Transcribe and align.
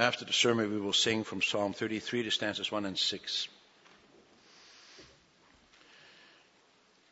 After 0.00 0.24
the 0.24 0.32
sermon, 0.32 0.72
we 0.72 0.80
will 0.80 0.94
sing 0.94 1.24
from 1.24 1.42
Psalm 1.42 1.74
33 1.74 2.22
to 2.22 2.30
stanzas 2.30 2.72
1 2.72 2.86
and 2.86 2.96
6. 2.98 3.48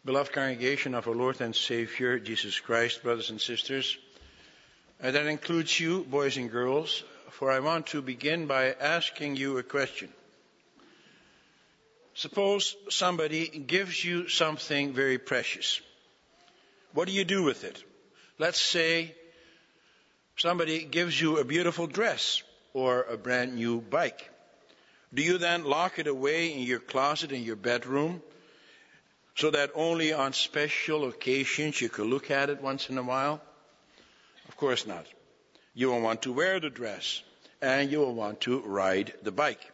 Beloved 0.06 0.32
congregation 0.32 0.94
of 0.94 1.06
our 1.06 1.14
Lord 1.14 1.38
and 1.42 1.54
Savior, 1.54 2.18
Jesus 2.18 2.58
Christ, 2.58 3.02
brothers 3.02 3.28
and 3.28 3.42
sisters, 3.42 3.98
and 5.00 5.14
that 5.14 5.26
includes 5.26 5.78
you, 5.78 6.02
boys 6.04 6.38
and 6.38 6.50
girls, 6.50 7.04
for 7.32 7.50
I 7.50 7.60
want 7.60 7.88
to 7.88 8.00
begin 8.00 8.46
by 8.46 8.72
asking 8.72 9.36
you 9.36 9.58
a 9.58 9.62
question. 9.62 10.08
Suppose 12.14 12.74
somebody 12.88 13.48
gives 13.48 14.02
you 14.02 14.30
something 14.30 14.94
very 14.94 15.18
precious. 15.18 15.82
What 16.94 17.06
do 17.06 17.12
you 17.12 17.26
do 17.26 17.42
with 17.42 17.64
it? 17.64 17.84
Let's 18.38 18.58
say 18.58 19.14
somebody 20.38 20.84
gives 20.84 21.20
you 21.20 21.36
a 21.36 21.44
beautiful 21.44 21.86
dress 21.86 22.44
or 22.78 23.02
a 23.02 23.16
brand 23.16 23.54
new 23.54 23.80
bike. 23.80 24.30
Do 25.12 25.22
you 25.22 25.38
then 25.38 25.64
lock 25.64 25.98
it 25.98 26.06
away 26.06 26.52
in 26.52 26.60
your 26.60 26.78
closet 26.78 27.32
in 27.32 27.42
your 27.42 27.56
bedroom 27.56 28.22
so 29.34 29.50
that 29.50 29.70
only 29.74 30.12
on 30.12 30.32
special 30.32 31.08
occasions 31.08 31.80
you 31.80 31.88
can 31.88 32.04
look 32.04 32.30
at 32.30 32.50
it 32.50 32.62
once 32.62 32.90
in 32.90 32.98
a 32.98 33.02
while? 33.02 33.40
Of 34.48 34.56
course 34.56 34.86
not. 34.86 35.06
You 35.74 35.88
will 35.88 36.00
want 36.00 36.22
to 36.22 36.32
wear 36.32 36.60
the 36.60 36.70
dress 36.70 37.22
and 37.60 37.90
you 37.90 37.98
will 38.00 38.14
want 38.14 38.42
to 38.42 38.60
ride 38.60 39.12
the 39.22 39.32
bike. 39.32 39.64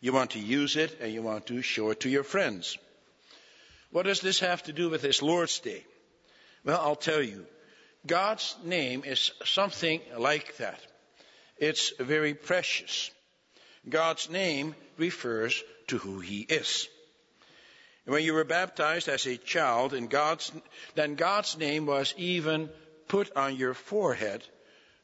You 0.00 0.12
want 0.12 0.32
to 0.32 0.40
use 0.40 0.76
it 0.76 0.98
and 1.00 1.12
you 1.12 1.22
want 1.22 1.46
to 1.46 1.62
show 1.62 1.90
it 1.90 2.00
to 2.00 2.08
your 2.08 2.24
friends. 2.24 2.78
What 3.90 4.06
does 4.06 4.20
this 4.20 4.40
have 4.40 4.62
to 4.64 4.72
do 4.72 4.90
with 4.90 5.02
this 5.02 5.22
Lord's 5.22 5.60
Day? 5.60 5.84
Well, 6.64 6.80
I'll 6.80 6.96
tell 6.96 7.22
you. 7.22 7.46
God's 8.06 8.56
name 8.64 9.02
is 9.04 9.30
something 9.44 10.00
like 10.18 10.56
that. 10.58 10.80
It's 11.58 11.92
very 11.98 12.34
precious. 12.34 13.10
God's 13.88 14.28
name 14.30 14.74
refers 14.96 15.62
to 15.88 15.98
who 15.98 16.20
He 16.20 16.40
is. 16.40 16.88
When 18.06 18.22
you 18.22 18.34
were 18.34 18.44
baptized 18.44 19.08
as 19.08 19.26
a 19.26 19.36
child, 19.36 19.94
in 19.94 20.08
God's, 20.08 20.52
then 20.94 21.14
God's 21.14 21.56
name 21.56 21.86
was 21.86 22.14
even 22.18 22.68
put 23.08 23.34
on 23.36 23.56
your 23.56 23.74
forehead 23.74 24.44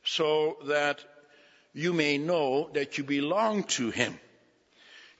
so 0.05 0.59
that 0.67 1.03
you 1.73 1.93
may 1.93 2.19
know 2.19 2.69
that 2.75 2.99
you 2.99 3.05
belong 3.05 3.65
to 3.65 3.91
Him. 3.91 4.19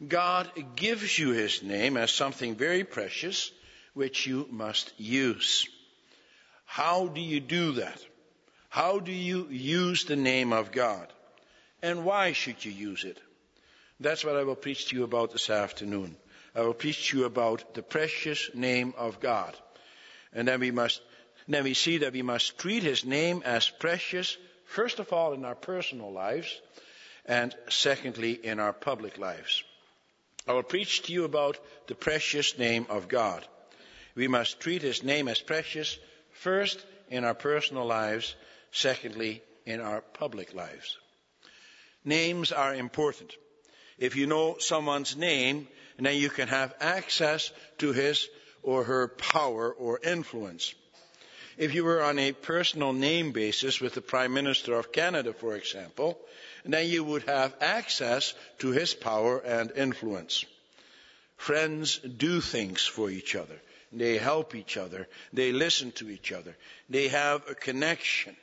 God 0.07 0.51
gives 0.77 1.19
you 1.19 1.31
His 1.31 1.63
name 1.63 1.97
as 1.97 2.11
something 2.11 2.55
very 2.55 2.85
precious, 2.85 3.51
which 3.95 4.27
you 4.27 4.47
must 4.51 4.93
use. 4.99 5.69
How 6.65 7.07
do 7.07 7.21
you 7.21 7.41
do 7.41 7.73
that? 7.73 8.01
How 8.69 8.99
do 8.99 9.13
you 9.13 9.49
use 9.51 10.05
the 10.05 10.17
name 10.17 10.53
of 10.53 10.71
God? 10.73 11.13
And 11.83 12.05
why 12.05 12.33
should 12.33 12.65
you 12.65 12.73
use 12.73 13.05
it? 13.05 13.19
That's 14.01 14.25
what 14.25 14.37
I 14.37 14.45
will 14.45 14.57
preach 14.57 14.89
to 14.89 14.97
you 14.97 15.05
about 15.05 15.33
this 15.33 15.51
afternoon. 15.51 16.17
I 16.55 16.63
will 16.63 16.75
preach 16.75 17.09
to 17.09 17.19
you 17.19 17.25
about 17.25 17.75
the 17.75 17.83
precious 17.83 18.51
name 18.55 18.95
of 18.97 19.21
God. 19.21 19.57
And 20.33 20.49
then 20.49 20.61
we 20.61 20.71
must, 20.71 21.01
then 21.49 21.65
we 21.65 21.75
see 21.75 21.99
that 21.99 22.13
we 22.13 22.23
must 22.23 22.59
treat 22.59 22.83
His 22.83 23.05
name 23.05 23.43
as 23.45 23.69
precious, 23.69 24.37
first 24.65 24.99
of 24.99 25.13
all 25.13 25.33
in 25.33 25.45
our 25.45 25.55
personal 25.55 26.13
lives, 26.13 26.61
and 27.27 27.55
secondly 27.69 28.33
in 28.33 28.59
our 28.59 28.73
public 28.73 29.19
lives. 29.19 29.63
I 30.49 30.53
will 30.53 30.63
preach 30.63 31.03
to 31.03 31.13
you 31.13 31.25
about 31.25 31.59
the 31.87 31.95
precious 31.95 32.59
name 32.59 32.87
of 32.89 33.09
God. 33.09 33.47
We 34.15 34.29
must 34.29 34.61
treat 34.61 34.83
His 34.83 35.03
name 35.03 35.29
as 35.29 35.41
precious, 35.41 35.99
first 36.33 36.85
in 37.09 37.25
our 37.25 37.35
personal 37.35 37.87
lives, 37.87 38.35
secondly 38.73 39.43
in 39.67 39.81
our 39.81 40.01
public 40.01 40.55
lives. 40.55 40.99
Names 42.05 42.53
are 42.53 42.75
important. 42.75 43.35
If 43.99 44.17
you 44.17 44.27
know 44.27 44.57
someone's 44.59 45.17
name, 45.17 45.69
then 45.99 46.17
you 46.17 46.31
can 46.31 46.49
have 46.49 46.75
access 46.81 47.53
to 47.79 47.93
his 47.93 48.29
or 48.63 48.85
her 48.85 49.09
power 49.09 49.73
or 49.73 50.01
influence. 50.03 50.75
If 51.59 51.75
you 51.75 51.85
were 51.85 52.03
on 52.03 52.19
a 52.19 52.33
personal 52.33 52.95
name 52.95 53.33
basis 53.33 53.81
with 53.81 53.93
the 53.95 54.01
Prime 54.01 54.33
Minister 54.33 54.75
of 54.75 54.93
Canada, 54.93 55.35
for 55.35 55.57
example, 55.57 56.19
then 56.65 56.89
you 56.89 57.05
would 57.05 57.25
have 57.25 57.55
access 57.61 58.33
to 58.61 58.71
his 58.71 58.95
power 58.95 59.39
and 59.39 59.71
influence. 59.73 60.47
Friends 61.37 61.99
do 61.99 62.41
things 62.41 62.87
for 62.87 63.11
each 63.11 63.35
other. 63.35 63.61
They 63.93 64.19
help 64.19 64.55
each 64.55 64.77
other. 64.77 65.09
They 65.33 65.53
listen 65.53 65.93
to 65.93 66.09
each 66.09 66.33
other. 66.33 66.57
They 66.89 67.09
have 67.09 67.49
a 67.49 67.55
connection. 67.55 68.37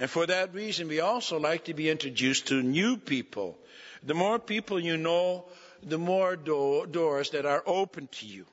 And 0.00 0.08
for 0.08 0.26
that 0.26 0.54
reason, 0.54 0.88
we 0.88 1.00
also 1.00 1.38
like 1.38 1.66
to 1.66 1.74
be 1.74 1.90
introduced 1.90 2.46
to 2.48 2.62
new 2.62 2.96
people. 2.96 3.58
The 4.02 4.14
more 4.14 4.38
people 4.38 4.80
you 4.80 4.96
know, 4.96 5.44
the 5.82 5.98
more 5.98 6.36
do- 6.36 6.86
doors 6.90 7.30
that 7.30 7.44
are 7.44 7.62
open 7.66 8.08
to 8.12 8.26
you. 8.26 8.46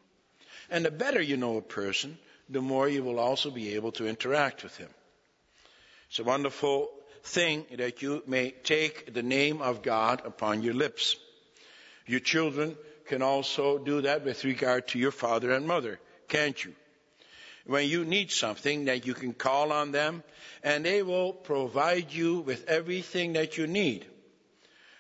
And 0.69 0.84
the 0.84 0.91
better 0.91 1.22
you 1.22 1.38
know 1.38 1.56
a 1.56 1.62
person, 1.62 2.18
the 2.50 2.62
more 2.62 2.90
you 2.90 3.02
will 3.02 3.18
also 3.18 3.50
be 3.50 3.75
able 3.75 3.94
to 3.94 4.08
interact 4.08 4.62
with 4.62 4.75
him. 4.75 4.90
It's 6.09 6.19
a 6.19 6.25
wonderful 6.25 6.90
thing 7.24 7.66
that 7.78 8.02
you 8.02 8.24
may 8.28 8.52
take 8.52 9.14
the 9.14 9.24
name 9.24 9.62
of 9.62 9.81
God 9.81 10.24
upon 10.25 10.64
your 10.64 10.74
lips. 10.74 11.16
Your 12.06 12.19
children 12.19 12.75
can 13.06 13.22
also 13.22 13.78
do 13.78 14.02
that 14.02 14.25
with 14.25 14.44
regard 14.44 14.90
to 14.90 15.00
your 15.00 15.12
father 15.12 15.52
and 15.52 15.66
mother, 15.66 15.97
can't 16.28 16.62
you? 16.64 16.74
When 17.67 17.88
you 17.88 18.05
need 18.05 18.31
something, 18.31 18.85
that 18.85 19.05
you 19.05 19.13
can 19.13 19.33
call 19.33 19.73
on 19.73 19.91
them 19.91 20.23
and 20.63 20.85
they 20.85 21.03
will 21.03 21.33
provide 21.33 22.13
you 22.13 22.39
with 22.39 22.67
everything 22.69 23.33
that 23.33 23.57
you 23.57 23.67
need. 23.67 24.05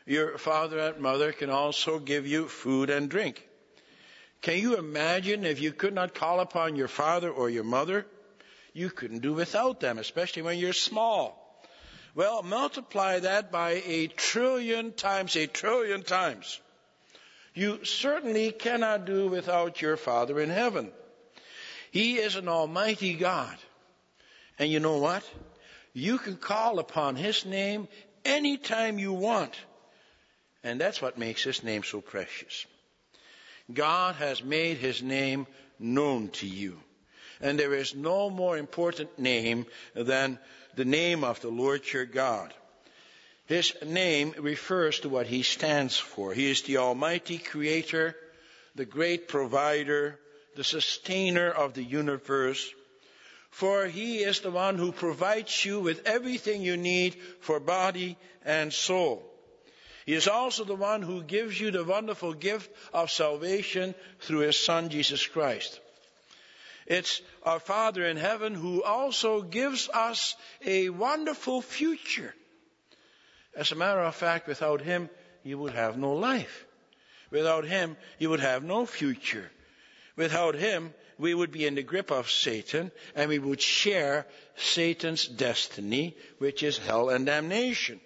Your 0.05 0.37
father 0.37 0.79
and 0.79 0.99
mother 0.99 1.31
can 1.31 1.49
also 1.49 1.99
give 1.99 2.27
you 2.27 2.47
food 2.47 2.89
and 2.89 3.09
drink. 3.09 3.47
Can 4.41 4.59
you 4.59 4.77
imagine 4.77 5.45
if 5.45 5.61
you 5.61 5.71
could 5.71 5.93
not 5.93 6.13
call 6.13 6.39
upon 6.39 6.75
your 6.75 6.87
father 6.87 7.29
or 7.29 7.49
your 7.49 7.63
mother? 7.63 8.05
You 8.73 8.89
couldn't 8.89 9.19
do 9.19 9.33
without 9.33 9.79
them, 9.79 9.97
especially 9.97 10.43
when 10.43 10.59
you're 10.59 10.73
small. 10.73 11.63
Well, 12.15 12.43
multiply 12.43 13.19
that 13.19 13.51
by 13.51 13.81
a 13.85 14.07
trillion 14.07 14.91
times, 14.91 15.35
a 15.35 15.47
trillion 15.47 16.03
times. 16.03 16.59
You 17.53 17.85
certainly 17.85 18.51
cannot 18.51 19.05
do 19.05 19.27
without 19.27 19.81
your 19.81 19.97
Father 19.97 20.39
in 20.39 20.49
heaven. 20.49 20.91
He 21.91 22.17
is 22.17 22.35
an 22.35 22.47
almighty 22.47 23.13
God. 23.13 23.55
And 24.59 24.71
you 24.71 24.79
know 24.79 24.97
what? 24.97 25.23
You 25.93 26.17
can 26.17 26.37
call 26.37 26.79
upon 26.79 27.15
His 27.15 27.45
name 27.45 27.87
anytime 28.25 28.99
you 28.99 29.13
want. 29.13 29.55
And 30.63 30.79
that's 30.79 31.01
what 31.01 31.17
makes 31.17 31.43
His 31.43 31.63
name 31.63 31.83
so 31.83 32.01
precious. 32.01 32.65
God 33.73 34.15
has 34.15 34.43
made 34.43 34.77
His 34.77 35.01
name 35.01 35.47
known 35.79 36.29
to 36.29 36.47
you. 36.47 36.79
And 37.41 37.59
there 37.59 37.73
is 37.73 37.95
no 37.95 38.29
more 38.29 38.57
important 38.57 39.19
name 39.19 39.65
than 39.93 40.39
the 40.75 40.85
name 40.85 41.23
of 41.23 41.39
the 41.41 41.49
Lord 41.49 41.81
your 41.91 42.05
God. 42.05 42.53
His 43.45 43.73
name 43.85 44.33
refers 44.39 44.99
to 44.99 45.09
what 45.09 45.27
he 45.27 45.41
stands 45.41 45.97
for. 45.97 46.33
He 46.33 46.51
is 46.51 46.63
the 46.63 46.77
Almighty 46.77 47.37
Creator, 47.37 48.15
the 48.75 48.85
great 48.85 49.27
provider, 49.29 50.19
the 50.57 50.63
sustainer 50.63 51.49
of 51.49 51.73
the 51.73 51.83
universe. 51.83 52.67
For 53.51 53.85
he 53.85 54.17
is 54.17 54.41
the 54.41 54.51
one 54.51 54.77
who 54.77 54.91
provides 54.91 55.63
you 55.63 55.79
with 55.79 56.05
everything 56.05 56.61
you 56.61 56.75
need 56.75 57.15
for 57.41 57.59
body 57.59 58.17
and 58.43 58.73
soul. 58.73 59.23
He 60.05 60.13
is 60.13 60.27
also 60.27 60.63
the 60.63 60.75
one 60.75 61.03
who 61.03 61.21
gives 61.21 61.59
you 61.59 61.69
the 61.69 61.83
wonderful 61.83 62.33
gift 62.33 62.69
of 62.91 63.11
salvation 63.11 63.93
through 64.19 64.39
his 64.39 64.57
Son, 64.57 64.89
Jesus 64.89 65.25
Christ. 65.25 65.79
It's 66.87 67.21
our 67.43 67.59
Father 67.59 68.05
in 68.05 68.17
heaven 68.17 68.55
who 68.55 68.81
also 68.81 69.41
gives 69.41 69.89
us 69.89 70.35
a 70.65 70.89
wonderful 70.89 71.61
future. 71.61 72.33
As 73.55 73.71
a 73.71 73.75
matter 73.75 73.99
of 73.99 74.15
fact, 74.15 74.47
without 74.47 74.81
Him, 74.81 75.09
you 75.43 75.57
would 75.57 75.73
have 75.73 75.97
no 75.97 76.13
life. 76.13 76.65
Without 77.29 77.65
Him, 77.65 77.97
you 78.17 78.29
would 78.29 78.39
have 78.39 78.63
no 78.63 78.85
future. 78.85 79.51
Without 80.17 80.55
Him, 80.55 80.93
we 81.17 81.33
would 81.33 81.51
be 81.51 81.65
in 81.65 81.75
the 81.75 81.83
grip 81.83 82.11
of 82.11 82.29
Satan 82.29 82.91
and 83.15 83.29
we 83.29 83.39
would 83.39 83.61
share 83.61 84.27
Satan's 84.57 85.27
destiny, 85.27 86.17
which 86.39 86.63
is 86.63 86.77
hell 86.77 87.09
and 87.09 87.25
damnation. 87.25 88.01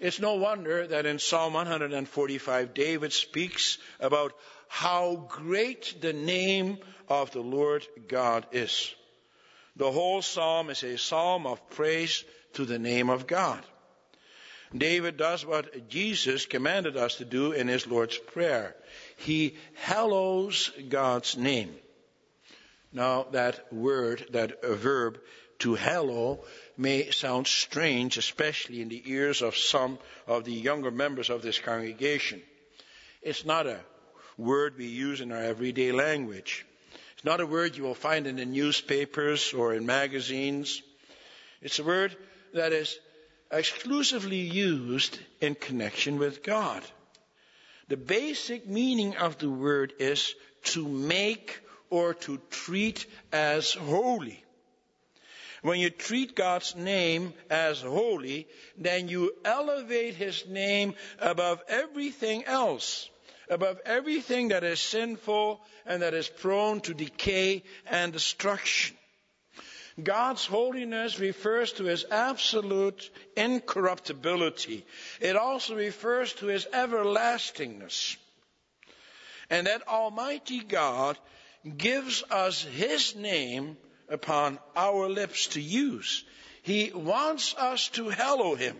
It's 0.00 0.20
no 0.20 0.34
wonder 0.34 0.86
that 0.86 1.06
in 1.06 1.18
Psalm 1.18 1.54
145, 1.54 2.74
David 2.74 3.12
speaks 3.12 3.78
about 3.98 4.32
how 4.68 5.26
great 5.28 5.96
the 6.00 6.12
name 6.12 6.78
of 7.08 7.30
the 7.30 7.40
Lord 7.40 7.86
God 8.06 8.46
is. 8.52 8.94
The 9.76 9.90
whole 9.90 10.22
psalm 10.22 10.70
is 10.70 10.82
a 10.82 10.98
psalm 10.98 11.46
of 11.46 11.70
praise 11.70 12.24
to 12.54 12.64
the 12.64 12.78
name 12.78 13.08
of 13.08 13.26
God. 13.26 13.64
David 14.76 15.16
does 15.16 15.46
what 15.46 15.88
Jesus 15.88 16.46
commanded 16.46 16.96
us 16.96 17.16
to 17.16 17.24
do 17.24 17.52
in 17.52 17.68
his 17.68 17.86
Lord's 17.86 18.18
Prayer. 18.18 18.76
He 19.16 19.56
hallows 19.74 20.70
God's 20.88 21.36
name. 21.36 21.74
Now, 22.92 23.24
that 23.32 23.72
word, 23.72 24.26
that 24.30 24.62
verb, 24.62 25.20
to 25.60 25.74
hallow 25.74 26.44
may 26.76 27.10
sound 27.10 27.46
strange, 27.46 28.16
especially 28.16 28.80
in 28.80 28.88
the 28.88 29.02
ears 29.06 29.42
of 29.42 29.56
some 29.56 29.98
of 30.26 30.44
the 30.44 30.52
younger 30.52 30.90
members 30.90 31.30
of 31.30 31.42
this 31.42 31.58
congregation. 31.58 32.40
It's 33.22 33.44
not 33.44 33.66
a 33.66 33.80
word 34.36 34.78
we 34.78 34.86
use 34.86 35.20
in 35.20 35.32
our 35.32 35.42
everyday 35.42 35.92
language. 35.92 36.64
It's 37.14 37.24
not 37.24 37.40
a 37.40 37.46
word 37.46 37.76
you 37.76 37.82
will 37.82 37.94
find 37.94 38.26
in 38.26 38.36
the 38.36 38.44
newspapers 38.44 39.52
or 39.52 39.74
in 39.74 39.84
magazines. 39.84 40.80
It's 41.60 41.80
a 41.80 41.84
word 41.84 42.16
that 42.54 42.72
is 42.72 42.96
exclusively 43.50 44.40
used 44.40 45.18
in 45.40 45.54
connection 45.54 46.18
with 46.18 46.42
God. 46.42 46.82
The 47.88 47.96
basic 47.96 48.66
meaning 48.66 49.16
of 49.16 49.38
the 49.38 49.48
word 49.48 49.94
is 49.98 50.34
to 50.64 50.86
make 50.86 51.60
or 51.90 52.14
to 52.14 52.38
treat 52.50 53.06
as 53.32 53.72
holy. 53.72 54.44
When 55.62 55.80
you 55.80 55.90
treat 55.90 56.36
God's 56.36 56.76
name 56.76 57.32
as 57.50 57.80
holy, 57.80 58.46
then 58.76 59.08
you 59.08 59.34
elevate 59.44 60.14
His 60.14 60.46
name 60.46 60.94
above 61.18 61.62
everything 61.66 62.44
else, 62.44 63.08
above 63.48 63.80
everything 63.84 64.48
that 64.48 64.62
is 64.62 64.80
sinful 64.80 65.60
and 65.86 66.02
that 66.02 66.14
is 66.14 66.28
prone 66.28 66.80
to 66.82 66.94
decay 66.94 67.64
and 67.86 68.12
destruction. 68.12 68.97
God's 70.02 70.46
holiness 70.46 71.18
refers 71.18 71.72
to 71.72 71.84
His 71.84 72.04
absolute 72.10 73.10
incorruptibility. 73.36 74.84
It 75.20 75.36
also 75.36 75.74
refers 75.74 76.32
to 76.34 76.46
His 76.46 76.66
everlastingness. 76.72 78.16
And 79.50 79.66
that 79.66 79.88
Almighty 79.88 80.60
God 80.60 81.18
gives 81.76 82.22
us 82.30 82.62
His 82.62 83.16
name 83.16 83.76
upon 84.08 84.58
our 84.76 85.08
lips 85.08 85.48
to 85.48 85.60
use. 85.60 86.24
He 86.62 86.92
wants 86.94 87.54
us 87.54 87.88
to 87.90 88.08
hallow 88.08 88.54
Him. 88.54 88.76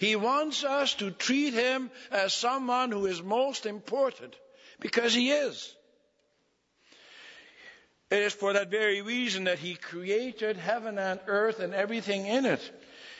He 0.00 0.16
wants 0.16 0.64
us 0.64 0.94
to 0.94 1.10
treat 1.10 1.52
Him 1.52 1.90
as 2.10 2.32
someone 2.32 2.92
who 2.92 3.06
is 3.06 3.22
most 3.22 3.66
important 3.66 4.34
because 4.80 5.12
He 5.12 5.30
is. 5.30 5.74
It 8.10 8.22
is 8.22 8.32
for 8.32 8.54
that 8.54 8.70
very 8.70 9.02
reason 9.02 9.44
that 9.44 9.58
He 9.58 9.74
created 9.74 10.56
heaven 10.56 10.98
and 10.98 11.20
earth 11.26 11.60
and 11.60 11.74
everything 11.74 12.26
in 12.26 12.46
it. 12.46 12.60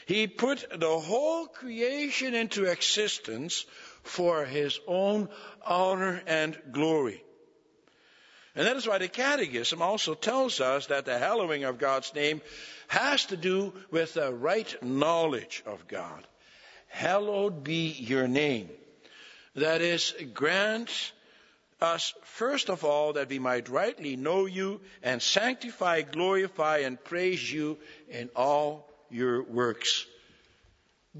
He 0.06 0.26
put 0.26 0.66
the 0.80 0.98
whole 0.98 1.46
creation 1.46 2.34
into 2.34 2.64
existence 2.64 3.66
for 4.02 4.46
His 4.46 4.80
own 4.86 5.28
honor 5.66 6.22
and 6.26 6.58
glory. 6.72 7.22
And 8.54 8.66
that 8.66 8.76
is 8.76 8.88
why 8.88 8.98
the 8.98 9.08
Catechism 9.08 9.82
also 9.82 10.14
tells 10.14 10.60
us 10.60 10.86
that 10.86 11.04
the 11.04 11.18
hallowing 11.18 11.64
of 11.64 11.78
God's 11.78 12.14
name 12.14 12.40
has 12.88 13.26
to 13.26 13.36
do 13.36 13.74
with 13.90 14.14
the 14.14 14.32
right 14.32 14.82
knowledge 14.82 15.62
of 15.66 15.86
God. 15.86 16.26
Hallowed 16.88 17.62
be 17.62 17.90
your 17.90 18.26
name. 18.26 18.70
That 19.54 19.82
is, 19.82 20.14
grant 20.32 21.12
us, 21.80 22.14
first 22.22 22.68
of 22.70 22.84
all, 22.84 23.14
that 23.14 23.28
we 23.28 23.38
might 23.38 23.68
rightly 23.68 24.16
know 24.16 24.46
you 24.46 24.80
and 25.02 25.22
sanctify, 25.22 26.02
glorify, 26.02 26.78
and 26.78 27.02
praise 27.02 27.52
you 27.52 27.78
in 28.08 28.30
all 28.34 28.88
your 29.10 29.42
works. 29.42 30.06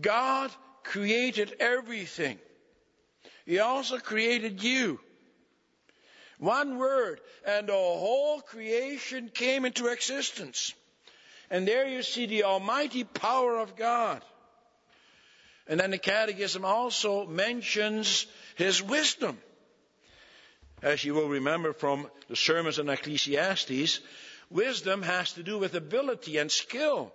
God 0.00 0.50
created 0.84 1.56
everything. 1.60 2.38
He 3.46 3.58
also 3.60 3.98
created 3.98 4.62
you. 4.62 5.00
One 6.38 6.78
word, 6.78 7.20
and 7.44 7.68
the 7.68 7.72
whole 7.72 8.40
creation 8.40 9.30
came 9.32 9.64
into 9.64 9.88
existence. 9.88 10.74
And 11.50 11.66
there 11.66 11.88
you 11.88 12.02
see 12.02 12.26
the 12.26 12.44
almighty 12.44 13.04
power 13.04 13.56
of 13.58 13.74
God. 13.74 14.22
And 15.66 15.80
then 15.80 15.90
the 15.90 15.98
Catechism 15.98 16.64
also 16.64 17.26
mentions 17.26 18.26
his 18.56 18.82
wisdom. 18.82 19.38
As 20.82 21.04
you 21.04 21.14
will 21.14 21.28
remember 21.28 21.72
from 21.72 22.08
the 22.28 22.36
sermons 22.36 22.78
on 22.78 22.88
Ecclesiastes, 22.88 24.00
wisdom 24.50 25.02
has 25.02 25.32
to 25.32 25.42
do 25.42 25.58
with 25.58 25.74
ability 25.74 26.36
and 26.38 26.50
skill. 26.50 27.12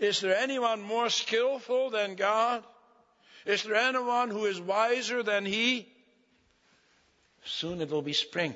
Is 0.00 0.20
there 0.20 0.36
anyone 0.36 0.82
more 0.82 1.08
skillful 1.08 1.90
than 1.90 2.16
God? 2.16 2.64
Is 3.44 3.62
there 3.62 3.76
anyone 3.76 4.30
who 4.30 4.44
is 4.46 4.60
wiser 4.60 5.22
than 5.22 5.46
He? 5.46 5.88
Soon 7.44 7.80
it 7.80 7.90
will 7.90 8.02
be 8.02 8.12
spring. 8.12 8.54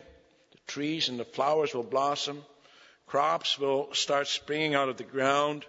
The 0.50 0.58
trees 0.66 1.08
and 1.08 1.18
the 1.18 1.24
flowers 1.24 1.72
will 1.72 1.84
blossom. 1.84 2.44
Crops 3.06 3.58
will 3.58 3.94
start 3.94 4.26
springing 4.26 4.74
out 4.74 4.88
of 4.88 4.96
the 4.96 5.04
ground. 5.04 5.64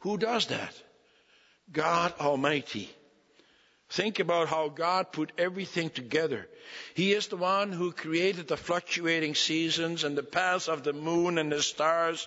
Who 0.00 0.18
does 0.18 0.46
that? 0.46 0.74
God 1.72 2.12
Almighty. 2.20 2.90
Think 3.94 4.18
about 4.18 4.48
how 4.48 4.70
God 4.70 5.12
put 5.12 5.30
everything 5.38 5.88
together. 5.88 6.48
He 6.94 7.12
is 7.12 7.28
the 7.28 7.36
one 7.36 7.70
who 7.70 7.92
created 7.92 8.48
the 8.48 8.56
fluctuating 8.56 9.36
seasons 9.36 10.02
and 10.02 10.18
the 10.18 10.24
paths 10.24 10.68
of 10.68 10.82
the 10.82 10.92
moon 10.92 11.38
and 11.38 11.52
the 11.52 11.62
stars. 11.62 12.26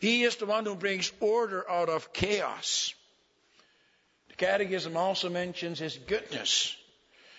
He 0.00 0.22
is 0.22 0.36
the 0.36 0.46
one 0.46 0.64
who 0.64 0.74
brings 0.74 1.12
order 1.20 1.70
out 1.70 1.90
of 1.90 2.14
chaos. 2.14 2.94
The 4.30 4.36
Catechism 4.36 4.96
also 4.96 5.28
mentions 5.28 5.78
His 5.78 5.98
goodness. 5.98 6.74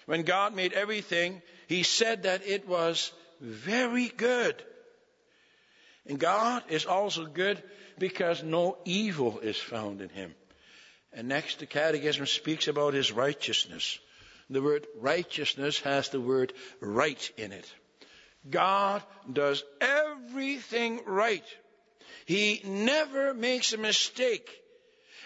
When 0.05 0.21
God 0.21 0.55
made 0.55 0.73
everything, 0.73 1.41
He 1.67 1.81
said 1.81 2.23
that 2.23 2.45
it 2.45 2.67
was 2.67 3.11
very 3.41 4.09
good. 4.09 4.61
And 6.05 6.19
God 6.19 6.61
is 6.69 6.85
also 6.85 7.25
good 7.25 7.63
because 7.97 8.43
no 8.43 8.77
evil 8.85 9.39
is 9.39 9.57
found 9.57 9.99
in 9.99 10.09
Him. 10.09 10.35
And 11.13 11.27
next, 11.27 11.59
the 11.59 11.65
Catechism 11.65 12.25
speaks 12.25 12.67
about 12.67 12.93
His 12.93 13.11
righteousness. 13.11 13.99
The 14.49 14.61
word 14.61 14.87
righteousness 14.99 15.79
has 15.81 16.09
the 16.09 16.21
word 16.21 16.53
right 16.79 17.31
in 17.37 17.51
it. 17.51 17.71
God 18.49 19.03
does 19.31 19.63
everything 19.79 21.01
right. 21.05 21.45
He 22.25 22.61
never 22.65 23.33
makes 23.33 23.73
a 23.73 23.77
mistake. 23.77 24.49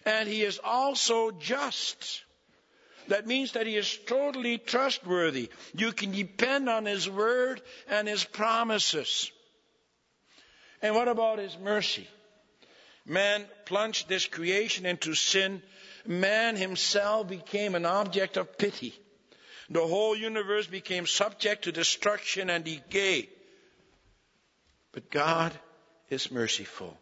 And 0.05 0.29
He 0.29 0.43
is 0.43 0.59
also 0.63 1.31
just. 1.31 2.23
That 3.07 3.27
means 3.27 3.53
that 3.53 3.67
he 3.67 3.75
is 3.75 3.97
totally 4.05 4.57
trustworthy. 4.57 5.49
You 5.73 5.91
can 5.91 6.11
depend 6.11 6.69
on 6.69 6.85
his 6.85 7.09
word 7.09 7.61
and 7.89 8.07
his 8.07 8.23
promises. 8.23 9.31
And 10.81 10.93
what 10.93 11.07
about 11.07 11.39
his 11.39 11.57
mercy? 11.57 12.07
Man 13.05 13.45
plunged 13.65 14.09
this 14.09 14.25
creation 14.25 14.85
into 14.85 15.13
sin. 15.13 15.61
Man 16.07 16.55
himself 16.55 17.27
became 17.27 17.75
an 17.75 17.85
object 17.85 18.37
of 18.37 18.57
pity. 18.57 18.93
The 19.69 19.85
whole 19.85 20.15
universe 20.15 20.65
became 20.65 21.05
subject 21.05 21.65
to 21.65 21.71
destruction 21.71 22.49
and 22.49 22.63
decay. 22.63 23.29
But 24.93 25.11
God 25.11 25.53
is 26.09 26.31
merciful. 26.31 26.97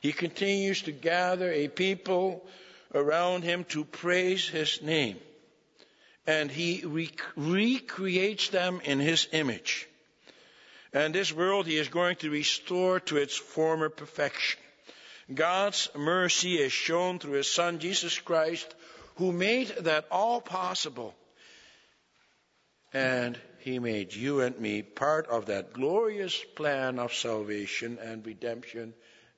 He 0.00 0.12
continues 0.12 0.82
to 0.82 0.92
gather 0.92 1.50
a 1.52 1.68
people 1.68 2.44
around 2.92 3.44
him 3.44 3.64
to 3.64 3.84
praise 3.84 4.48
his 4.48 4.82
name 4.82 5.18
and 6.26 6.50
he 6.50 6.82
rec- 6.84 7.32
recreates 7.36 8.48
them 8.48 8.80
in 8.84 9.00
his 9.00 9.28
image. 9.32 9.88
And 10.92 11.14
this 11.14 11.32
world 11.32 11.66
he 11.66 11.76
is 11.76 11.88
going 11.88 12.16
to 12.16 12.30
restore 12.30 13.00
to 13.00 13.16
its 13.16 13.36
former 13.36 13.88
perfection. 13.88 14.60
God's 15.32 15.88
mercy 15.94 16.58
is 16.58 16.72
shown 16.72 17.18
through 17.18 17.34
his 17.34 17.50
son 17.50 17.78
Jesus 17.78 18.18
Christ, 18.18 18.74
who 19.16 19.32
made 19.32 19.68
that 19.80 20.06
all 20.10 20.40
possible. 20.40 21.14
And 22.92 23.38
he 23.60 23.78
made 23.78 24.14
you 24.14 24.40
and 24.40 24.58
me 24.58 24.82
part 24.82 25.28
of 25.28 25.46
that 25.46 25.72
glorious 25.72 26.42
plan 26.56 26.98
of 26.98 27.14
salvation 27.14 27.98
and 28.00 28.26
redemption 28.26 28.94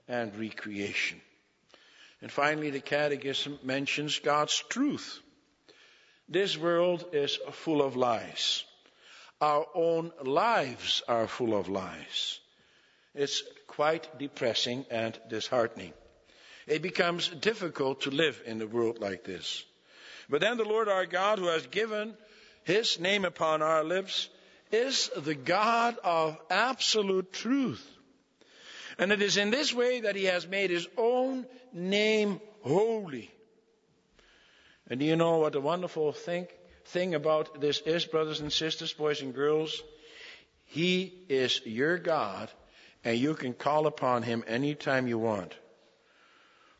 and 0.08 0.34
recreation. 0.36 1.20
And 2.22 2.30
finally, 2.30 2.70
the 2.70 2.80
Catechism 2.80 3.58
mentions 3.62 4.20
God's 4.20 4.62
truth. 4.68 5.18
This 6.28 6.56
world 6.56 7.04
is 7.12 7.38
full 7.50 7.82
of 7.82 7.96
lies. 7.96 8.64
Our 9.40 9.66
own 9.74 10.12
lives 10.22 11.02
are 11.08 11.26
full 11.26 11.58
of 11.58 11.68
lies. 11.68 12.38
It's 13.14 13.42
quite 13.72 14.18
depressing 14.18 14.84
and 14.90 15.18
disheartening. 15.28 15.92
It 16.66 16.82
becomes 16.82 17.28
difficult 17.28 18.02
to 18.02 18.10
live 18.10 18.40
in 18.46 18.60
a 18.60 18.66
world 18.66 19.00
like 19.00 19.24
this. 19.24 19.64
But 20.28 20.42
then 20.42 20.58
the 20.58 20.64
Lord 20.64 20.88
our 20.88 21.06
God, 21.06 21.38
who 21.38 21.46
has 21.46 21.66
given 21.66 22.14
His 22.64 23.00
name 23.00 23.24
upon 23.24 23.62
our 23.62 23.82
lips, 23.82 24.28
is 24.70 25.10
the 25.16 25.34
God 25.34 25.96
of 26.04 26.38
absolute 26.50 27.32
truth. 27.32 27.86
And 28.98 29.10
it 29.10 29.22
is 29.22 29.38
in 29.38 29.50
this 29.50 29.72
way 29.72 30.00
that 30.00 30.16
He 30.16 30.24
has 30.24 30.46
made 30.46 30.70
His 30.70 30.86
own 30.98 31.46
name 31.72 32.40
holy. 32.60 33.30
And 34.88 35.00
do 35.00 35.06
you 35.06 35.16
know 35.16 35.38
what 35.38 35.54
the 35.54 35.60
wonderful 35.60 36.12
thing, 36.12 36.46
thing 36.86 37.14
about 37.14 37.60
this 37.60 37.80
is, 37.80 38.04
brothers 38.04 38.40
and 38.40 38.52
sisters, 38.52 38.92
boys 38.92 39.22
and 39.22 39.34
girls? 39.34 39.82
He 40.66 41.24
is 41.28 41.64
your 41.64 41.98
God, 41.98 42.50
and 43.04 43.18
you 43.18 43.34
can 43.34 43.52
call 43.52 43.86
upon 43.86 44.22
Him 44.22 44.44
anytime 44.46 45.08
you 45.08 45.18
want. 45.18 45.54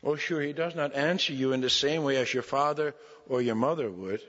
Oh, 0.03 0.17
sure, 0.17 0.41
he 0.41 0.51
does 0.51 0.75
not 0.75 0.95
answer 0.95 1.31
you 1.31 1.53
in 1.53 1.61
the 1.61 1.69
same 1.69 2.03
way 2.03 2.17
as 2.17 2.33
your 2.33 2.43
father 2.43 2.93
or 3.29 3.41
your 3.41 3.55
mother 3.55 3.89
would. 3.89 4.21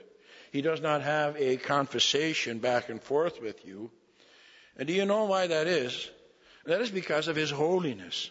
He 0.51 0.61
does 0.61 0.79
not 0.79 1.01
have 1.01 1.35
a 1.37 1.57
conversation 1.57 2.59
back 2.59 2.87
and 2.87 3.03
forth 3.03 3.41
with 3.41 3.65
you. 3.65 3.91
And 4.77 4.87
do 4.87 4.93
you 4.93 5.05
know 5.05 5.25
why 5.25 5.47
that 5.47 5.67
is? 5.67 6.09
That 6.65 6.79
is 6.79 6.89
because 6.89 7.27
of 7.27 7.35
his 7.35 7.51
holiness. 7.51 8.29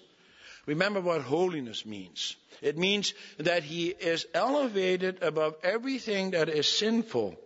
Remember 0.65 1.03
what 1.03 1.21
holiness 1.21 1.85
means. 1.85 2.37
It 2.63 2.79
means 2.79 3.13
that 3.39 3.63
he 3.63 3.89
is 3.89 4.27
elevated 4.33 5.23
above 5.23 5.57
everything 5.63 6.31
that 6.31 6.49
is 6.49 6.67
sinful. 6.67 7.37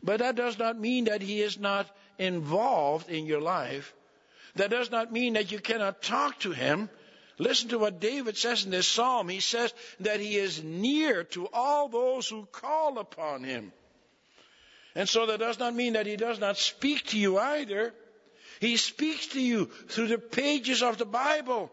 But 0.00 0.20
that 0.20 0.36
does 0.36 0.58
not 0.58 0.78
mean 0.78 1.06
that 1.06 1.22
he 1.22 1.42
is 1.42 1.58
not 1.58 1.88
involved 2.18 3.10
in 3.10 3.26
your 3.26 3.40
life. 3.40 3.92
That 4.56 4.70
does 4.70 4.90
not 4.90 5.12
mean 5.12 5.34
that 5.34 5.52
you 5.52 5.58
cannot 5.58 6.02
talk 6.02 6.38
to 6.40 6.52
him. 6.52 6.90
Listen 7.38 7.68
to 7.68 7.78
what 7.78 8.00
David 8.00 8.36
says 8.36 8.64
in 8.64 8.70
this 8.70 8.88
psalm. 8.88 9.28
He 9.28 9.40
says 9.40 9.72
that 10.00 10.20
he 10.20 10.36
is 10.36 10.62
near 10.62 11.24
to 11.24 11.48
all 11.52 11.88
those 11.88 12.28
who 12.28 12.46
call 12.46 12.98
upon 12.98 13.44
him. 13.44 13.72
And 14.94 15.08
so 15.08 15.26
that 15.26 15.38
does 15.38 15.58
not 15.58 15.74
mean 15.74 15.92
that 15.92 16.06
he 16.06 16.16
does 16.16 16.40
not 16.40 16.58
speak 16.58 17.06
to 17.08 17.18
you 17.18 17.38
either. 17.38 17.94
He 18.60 18.76
speaks 18.76 19.28
to 19.28 19.40
you 19.40 19.66
through 19.66 20.08
the 20.08 20.18
pages 20.18 20.82
of 20.82 20.98
the 20.98 21.06
Bible. 21.06 21.70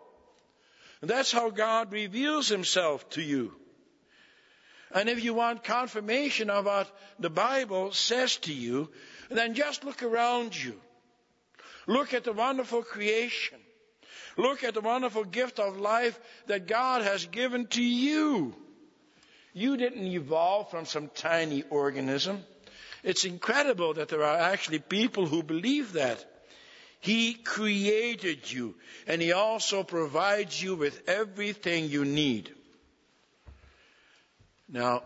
And 1.01 1.09
that's 1.09 1.31
how 1.31 1.49
God 1.49 1.91
reveals 1.91 2.47
himself 2.47 3.09
to 3.11 3.21
you. 3.21 3.53
And 4.91 5.09
if 5.09 5.23
you 5.23 5.33
want 5.33 5.63
confirmation 5.63 6.49
of 6.49 6.65
what 6.65 6.95
the 7.19 7.29
Bible 7.29 7.91
says 7.91 8.37
to 8.37 8.53
you, 8.53 8.89
then 9.29 9.55
just 9.55 9.83
look 9.83 10.03
around 10.03 10.55
you. 10.55 10.79
Look 11.87 12.13
at 12.13 12.23
the 12.23 12.33
wonderful 12.33 12.83
creation. 12.83 13.59
Look 14.37 14.63
at 14.63 14.73
the 14.73 14.81
wonderful 14.81 15.23
gift 15.23 15.59
of 15.59 15.77
life 15.77 16.19
that 16.47 16.67
God 16.67 17.03
has 17.03 17.25
given 17.25 17.67
to 17.67 17.83
you. 17.83 18.55
You 19.53 19.77
didn't 19.77 20.05
evolve 20.07 20.69
from 20.69 20.85
some 20.85 21.09
tiny 21.15 21.63
organism. 21.69 22.43
It's 23.03 23.23
incredible 23.23 23.93
that 23.93 24.09
there 24.09 24.23
are 24.23 24.37
actually 24.37 24.79
people 24.79 25.27
who 25.27 25.43
believe 25.43 25.93
that. 25.93 26.25
He 26.99 27.35
created 27.35 28.51
you, 28.51 28.73
and 29.05 29.21
He 29.21 29.31
also 29.31 29.83
provides 29.83 30.61
you 30.61 30.75
with 30.75 31.07
everything 31.07 31.85
you 31.85 32.03
need. 32.03 32.51
Now, 34.67 35.03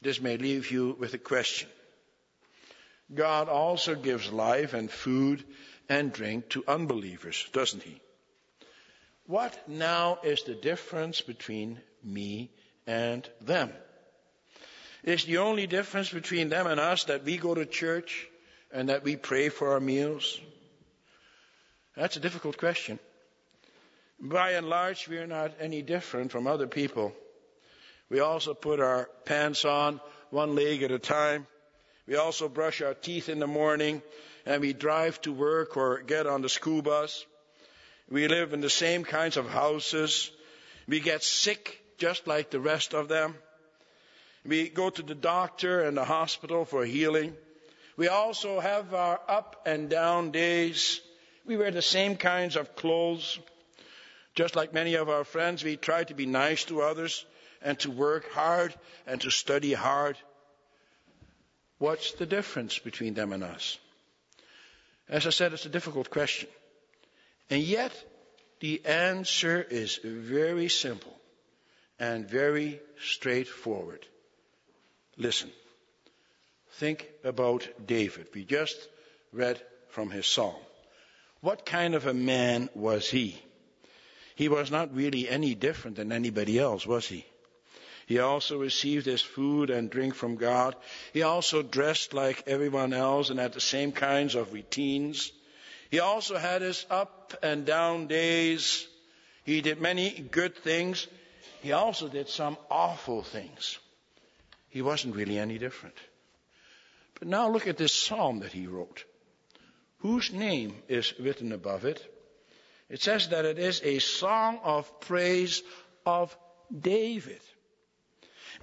this 0.00 0.20
may 0.20 0.38
leave 0.38 0.70
you 0.70 0.96
with 0.98 1.12
a 1.12 1.18
question. 1.18 1.68
God 3.12 3.48
also 3.48 3.94
gives 3.94 4.32
life 4.32 4.72
and 4.72 4.90
food 4.90 5.44
and 5.90 6.12
drink 6.12 6.48
to 6.50 6.64
unbelievers, 6.68 7.46
doesn't 7.52 7.82
He? 7.82 8.00
What 9.26 9.68
now 9.68 10.18
is 10.22 10.44
the 10.44 10.54
difference 10.54 11.20
between 11.20 11.80
me 12.02 12.50
and 12.86 13.28
them? 13.40 13.72
Is 15.02 15.24
the 15.24 15.38
only 15.38 15.66
difference 15.66 16.08
between 16.10 16.48
them 16.48 16.66
and 16.66 16.78
us 16.78 17.04
that 17.04 17.24
we 17.24 17.36
go 17.38 17.54
to 17.54 17.66
church 17.66 18.28
and 18.72 18.88
that 18.88 19.02
we 19.02 19.16
pray 19.16 19.48
for 19.48 19.72
our 19.72 19.80
meals? 19.80 20.40
That's 21.96 22.16
a 22.16 22.20
difficult 22.20 22.56
question. 22.56 22.98
By 24.20 24.52
and 24.52 24.68
large, 24.68 25.08
we 25.08 25.18
are 25.18 25.26
not 25.26 25.52
any 25.58 25.82
different 25.82 26.30
from 26.30 26.46
other 26.46 26.66
people. 26.68 27.12
We 28.10 28.20
also 28.20 28.54
put 28.54 28.78
our 28.78 29.08
pants 29.24 29.64
on 29.64 30.00
one 30.30 30.54
leg 30.54 30.82
at 30.82 30.92
a 30.92 30.98
time. 30.98 31.46
We 32.06 32.16
also 32.16 32.48
brush 32.48 32.80
our 32.80 32.94
teeth 32.94 33.28
in 33.28 33.38
the 33.38 33.46
morning 33.46 34.02
and 34.46 34.60
we 34.60 34.72
drive 34.72 35.20
to 35.22 35.32
work 35.32 35.76
or 35.76 36.00
get 36.00 36.26
on 36.26 36.42
the 36.42 36.48
school 36.48 36.82
bus. 36.82 37.24
We 38.10 38.26
live 38.28 38.52
in 38.52 38.60
the 38.60 38.70
same 38.70 39.04
kinds 39.04 39.36
of 39.36 39.48
houses. 39.48 40.30
We 40.88 41.00
get 41.00 41.22
sick 41.22 41.80
just 41.98 42.26
like 42.26 42.50
the 42.50 42.60
rest 42.60 42.94
of 42.94 43.08
them. 43.08 43.34
We 44.44 44.68
go 44.68 44.90
to 44.90 45.02
the 45.02 45.14
doctor 45.14 45.82
and 45.82 45.96
the 45.96 46.04
hospital 46.04 46.64
for 46.64 46.84
healing. 46.84 47.36
We 47.96 48.08
also 48.08 48.58
have 48.60 48.94
our 48.94 49.20
up 49.28 49.62
and 49.66 49.90
down 49.90 50.30
days. 50.30 51.00
We 51.44 51.56
wear 51.56 51.70
the 51.70 51.82
same 51.82 52.16
kinds 52.16 52.56
of 52.56 52.74
clothes. 52.74 53.38
Just 54.34 54.56
like 54.56 54.72
many 54.72 54.94
of 54.94 55.08
our 55.08 55.24
friends, 55.24 55.62
we 55.62 55.76
try 55.76 56.04
to 56.04 56.14
be 56.14 56.26
nice 56.26 56.64
to 56.64 56.80
others 56.80 57.24
and 57.60 57.78
to 57.80 57.90
work 57.90 58.30
hard 58.32 58.74
and 59.06 59.20
to 59.20 59.30
study 59.30 59.74
hard. 59.74 60.16
What's 61.78 62.12
the 62.12 62.26
difference 62.26 62.78
between 62.78 63.14
them 63.14 63.32
and 63.32 63.44
us? 63.44 63.78
As 65.10 65.26
I 65.26 65.30
said, 65.30 65.52
it's 65.52 65.66
a 65.66 65.70
difficult 65.70 66.08
question. 66.08 66.48
And 67.50 67.60
yet, 67.60 67.92
the 68.60 68.80
answer 68.86 69.60
is 69.60 69.98
very 70.04 70.68
simple 70.68 71.14
and 71.98 72.28
very 72.28 72.80
straightforward. 73.02 74.06
Listen. 75.16 75.50
Think 76.74 77.08
about 77.24 77.68
David. 77.84 78.28
We 78.32 78.44
just 78.44 78.88
read 79.32 79.60
from 79.88 80.10
his 80.10 80.26
psalm. 80.26 80.54
What 81.40 81.66
kind 81.66 81.94
of 81.94 82.06
a 82.06 82.14
man 82.14 82.70
was 82.74 83.10
he? 83.10 83.42
He 84.36 84.48
was 84.48 84.70
not 84.70 84.94
really 84.94 85.28
any 85.28 85.56
different 85.56 85.96
than 85.96 86.12
anybody 86.12 86.58
else, 86.58 86.86
was 86.86 87.08
he? 87.08 87.26
He 88.10 88.18
also 88.18 88.58
received 88.58 89.06
his 89.06 89.22
food 89.22 89.70
and 89.70 89.88
drink 89.88 90.14
from 90.14 90.34
God. 90.34 90.74
He 91.12 91.22
also 91.22 91.62
dressed 91.62 92.12
like 92.12 92.42
everyone 92.46 92.92
else 92.92 93.30
and 93.30 93.38
had 93.38 93.52
the 93.52 93.60
same 93.60 93.92
kinds 93.92 94.34
of 94.34 94.52
routines. 94.52 95.30
He 95.90 96.00
also 96.00 96.36
had 96.36 96.60
his 96.60 96.84
up 96.90 97.34
and 97.40 97.64
down 97.64 98.08
days. 98.08 98.86
He 99.44 99.60
did 99.60 99.80
many 99.80 100.10
good 100.10 100.56
things. 100.56 101.06
He 101.62 101.70
also 101.70 102.08
did 102.08 102.28
some 102.28 102.56
awful 102.68 103.22
things 103.22 103.78
he 104.70 104.82
wasn't 104.82 105.16
really 105.16 105.38
any 105.38 105.58
different. 105.58 105.96
But 107.18 107.28
now 107.28 107.50
look 107.50 107.66
at 107.66 107.76
this 107.76 107.92
psalm 107.92 108.40
that 108.40 108.52
he 108.52 108.66
wrote. 108.66 109.04
Whose 109.98 110.32
name 110.32 110.74
is 110.88 111.12
written 111.20 111.52
above 111.52 111.84
it? 111.84 112.02
It 112.88 113.02
says 113.02 113.28
that 113.28 113.44
it 113.44 113.58
is 113.58 113.82
a 113.84 113.98
song 113.98 114.58
of 114.64 115.00
praise 115.00 115.62
of 116.06 116.36
David. 116.76 117.40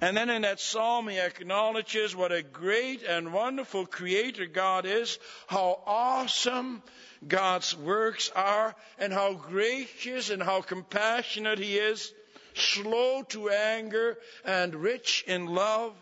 And 0.00 0.16
then 0.16 0.30
in 0.30 0.42
that 0.42 0.60
psalm, 0.60 1.08
he 1.08 1.18
acknowledges 1.18 2.14
what 2.14 2.30
a 2.30 2.42
great 2.42 3.02
and 3.02 3.32
wonderful 3.32 3.84
creator 3.84 4.46
God 4.46 4.86
is, 4.86 5.18
how 5.48 5.82
awesome 5.86 6.82
God's 7.26 7.76
works 7.76 8.30
are, 8.34 8.76
and 8.98 9.12
how 9.12 9.34
gracious 9.34 10.30
and 10.30 10.40
how 10.40 10.60
compassionate 10.60 11.58
he 11.58 11.76
is, 11.78 12.12
slow 12.54 13.24
to 13.30 13.50
anger, 13.50 14.18
and 14.44 14.72
rich 14.74 15.24
in 15.26 15.46
love. 15.46 15.96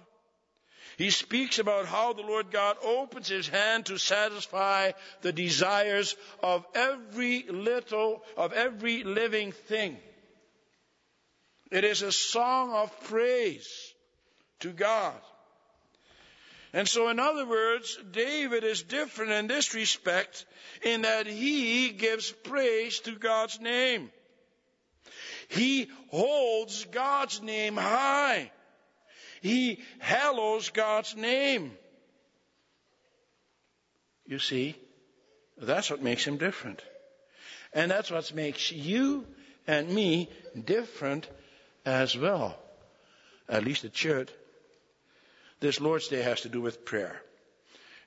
He 0.99 1.11
speaks 1.11 1.59
about 1.59 1.87
how 1.87 2.13
the 2.13 2.23
Lord 2.23 2.51
God 2.51 2.77
opens 2.83 3.29
his 3.29 3.49
hand 3.49 3.87
to 3.87 3.99
satisfy 3.99 4.93
the 5.23 5.33
desires 5.33 6.17
of 6.43 6.67
every 6.75 7.45
little, 7.49 8.23
of 8.37 8.53
every 8.53 9.05
living 9.05 9.53
thing. 9.53 9.97
It 11.71 11.85
is 11.85 12.03
a 12.03 12.13
song 12.13 12.73
of 12.73 13.01
praise 13.05 13.86
to 14.61 14.73
God. 14.73 15.15
And 16.73 16.87
so, 16.89 17.09
in 17.09 17.19
other 17.19 17.47
words, 17.47 17.99
David 18.11 18.65
is 18.65 18.83
different 18.83 19.33
in 19.33 19.47
this 19.47 19.73
respect 19.73 20.45
in 20.83 21.03
that 21.03 21.27
he 21.27 21.91
gives 21.91 22.31
praise 22.31 23.01
to 23.01 23.13
God's 23.13 23.61
name. 23.61 24.11
He 25.49 25.89
holds 26.11 26.85
God's 26.87 27.41
name 27.41 27.77
high. 27.77 28.51
He 29.41 29.81
hallows 30.01 30.71
God's 30.71 31.17
name. 31.17 31.73
You 34.27 34.39
see, 34.39 34.75
that's 35.57 35.91
what 35.91 36.03
makes 36.03 36.25
him 36.25 36.37
different. 36.37 36.83
And 37.73 37.91
that's 37.91 38.11
what 38.11 38.35
makes 38.35 38.73
you 38.73 39.27
and 39.67 39.89
me 39.89 40.29
different 40.65 41.29
as 41.85 42.17
well. 42.19 42.59
At 43.49 43.65
least 43.65 43.85
it 43.85 43.97
should. 43.97 44.31
This 45.61 45.81
Lord's 45.81 46.09
Day 46.09 46.23
has 46.23 46.43
to 46.43 46.49
do 46.49 46.61
with 46.61 46.85
prayer. 46.85 47.21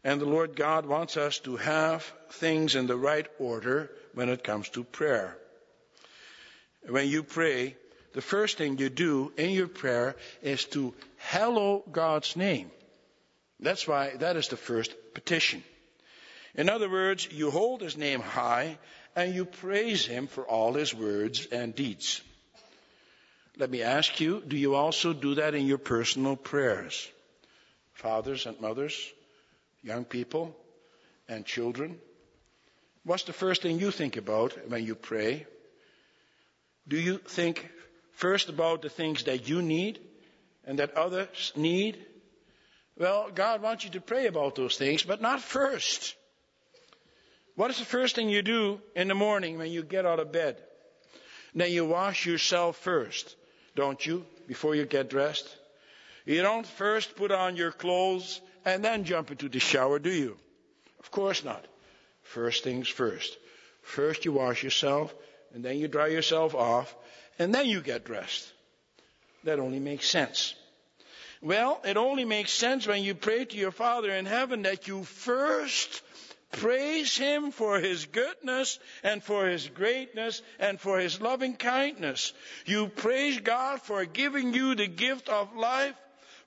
And 0.03 0.21
the 0.21 0.25
Lord 0.25 0.55
God 0.55 0.85
wants 0.85 1.17
us 1.17 1.39
to 1.39 1.57
have 1.57 2.03
things 2.31 2.75
in 2.75 2.87
the 2.87 2.97
right 2.97 3.27
order 3.37 3.91
when 4.13 4.29
it 4.29 4.43
comes 4.43 4.69
to 4.69 4.83
prayer 4.83 5.37
when 6.87 7.07
you 7.07 7.23
pray, 7.23 7.75
the 8.13 8.21
first 8.21 8.57
thing 8.57 8.77
you 8.77 8.89
do 8.89 9.31
in 9.37 9.51
your 9.51 9.67
prayer 9.67 10.15
is 10.41 10.65
to 10.65 10.93
hallow 11.17 11.83
God's 11.91 12.35
name. 12.35 12.71
That's 13.59 13.87
why 13.87 14.15
that 14.17 14.37
is 14.37 14.47
the 14.47 14.57
first 14.57 14.95
petition. 15.13 15.63
In 16.55 16.69
other 16.69 16.89
words, 16.89 17.27
you 17.31 17.51
hold 17.51 17.81
his 17.81 17.97
name 17.97 18.21
high 18.21 18.77
and 19.15 19.35
you 19.35 19.45
praise 19.45 20.05
him 20.05 20.27
for 20.27 20.45
all 20.45 20.73
his 20.73 20.93
words 20.93 21.45
and 21.47 21.75
deeds. 21.75 22.21
Let 23.57 23.69
me 23.69 23.81
ask 23.81 24.19
you, 24.21 24.41
do 24.47 24.55
you 24.55 24.75
also 24.75 25.13
do 25.13 25.35
that 25.35 25.53
in 25.53 25.67
your 25.67 25.77
personal 25.77 26.35
prayers? 26.35 27.07
Fathers 27.99 28.45
and 28.45 28.59
mothers, 28.61 28.95
young 29.83 30.05
people 30.05 30.55
and 31.27 31.45
children? 31.45 31.99
What's 33.03 33.23
the 33.23 33.33
first 33.33 33.61
thing 33.61 33.77
you 33.77 33.91
think 33.91 34.15
about 34.15 34.53
when 34.69 34.85
you 34.85 34.95
pray? 34.95 35.45
Do 36.87 36.97
you 36.97 37.17
think 37.17 37.69
first 38.13 38.47
about 38.47 38.81
the 38.81 38.89
things 38.89 39.23
that 39.23 39.49
you 39.49 39.61
need 39.61 39.99
and 40.65 40.79
that 40.79 40.95
others 40.95 41.51
need? 41.57 41.97
Well, 42.97 43.31
God 43.35 43.61
wants 43.61 43.83
you 43.83 43.89
to 43.89 44.01
pray 44.01 44.27
about 44.27 44.55
those 44.55 44.77
things, 44.77 45.03
but 45.03 45.21
not 45.21 45.41
first. 45.41 46.15
What 47.55 47.69
is 47.69 47.79
the 47.79 47.85
first 47.85 48.15
thing 48.15 48.29
you 48.29 48.41
do 48.41 48.79
in 48.95 49.09
the 49.09 49.15
morning 49.15 49.57
when 49.57 49.71
you 49.71 49.83
get 49.83 50.05
out 50.05 50.21
of 50.21 50.31
bed? 50.31 50.55
Then 51.53 51.69
you 51.69 51.83
wash 51.83 52.25
yourself 52.25 52.77
first, 52.77 53.35
don't 53.75 54.05
you, 54.05 54.25
before 54.47 54.73
you 54.73 54.85
get 54.85 55.09
dressed? 55.09 55.53
You 56.25 56.41
don't 56.41 56.65
first 56.65 57.15
put 57.15 57.31
on 57.31 57.55
your 57.55 57.71
clothes 57.71 58.41
and 58.65 58.83
then 58.83 59.03
jump 59.03 59.31
into 59.31 59.49
the 59.49 59.59
shower, 59.59 59.99
do 59.99 60.11
you? 60.11 60.37
Of 60.99 61.11
course 61.11 61.43
not. 61.43 61.65
First 62.23 62.63
things 62.63 62.87
first. 62.87 63.37
First 63.81 64.25
you 64.25 64.33
wash 64.33 64.63
yourself, 64.63 65.13
and 65.53 65.63
then 65.63 65.77
you 65.77 65.87
dry 65.87 66.07
yourself 66.07 66.53
off, 66.53 66.95
and 67.39 67.53
then 67.53 67.65
you 67.65 67.81
get 67.81 68.05
dressed. 68.05 68.51
That 69.45 69.59
only 69.59 69.79
makes 69.79 70.07
sense. 70.07 70.53
Well, 71.41 71.81
it 71.85 71.95
only 71.95 72.25
makes 72.25 72.51
sense 72.51 72.85
when 72.85 73.01
you 73.03 73.15
pray 73.15 73.45
to 73.45 73.57
your 73.57 73.71
Father 73.71 74.11
in 74.11 74.25
heaven 74.25 74.63
that 74.63 74.87
you 74.87 75.05
first 75.05 76.01
praise 76.51 77.15
Him 77.15 77.51
for 77.51 77.79
His 77.79 78.05
goodness 78.05 78.77
and 79.03 79.23
for 79.23 79.47
His 79.47 79.67
greatness 79.67 80.41
and 80.59 80.79
for 80.79 80.99
His 80.99 81.21
loving 81.21 81.55
kindness. 81.55 82.33
You 82.65 82.87
praise 82.87 83.39
God 83.39 83.81
for 83.81 84.03
giving 84.05 84.53
you 84.53 84.75
the 84.75 84.87
gift 84.87 85.29
of 85.29 85.55
life, 85.55 85.95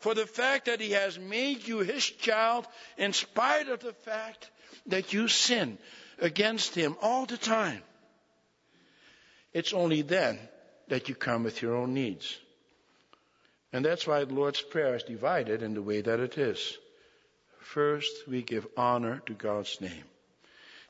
for 0.02 0.14
the 0.14 0.26
fact 0.26 0.66
that 0.66 0.80
He 0.80 0.90
has 0.90 1.16
made 1.16 1.66
you 1.66 1.78
His 1.78 2.04
child 2.04 2.66
in 2.98 3.12
spite 3.12 3.68
of 3.68 3.80
the 3.80 3.92
fact 3.92 4.50
that 4.86 5.12
you 5.12 5.28
sin 5.28 5.78
against 6.18 6.74
Him 6.74 6.96
all 7.00 7.24
the 7.24 7.36
time. 7.36 7.82
It's 9.52 9.72
only 9.72 10.02
then 10.02 10.40
that 10.88 11.08
you 11.08 11.14
come 11.14 11.44
with 11.44 11.62
your 11.62 11.76
own 11.76 11.94
needs. 11.94 12.36
And 13.72 13.84
that's 13.84 14.06
why 14.06 14.24
the 14.24 14.34
Lord's 14.34 14.60
Prayer 14.60 14.96
is 14.96 15.04
divided 15.04 15.62
in 15.62 15.74
the 15.74 15.82
way 15.82 16.00
that 16.00 16.18
it 16.18 16.36
is. 16.36 16.76
First, 17.60 18.26
we 18.26 18.42
give 18.42 18.66
honor 18.76 19.22
to 19.26 19.34
God's 19.34 19.80
name. 19.80 20.04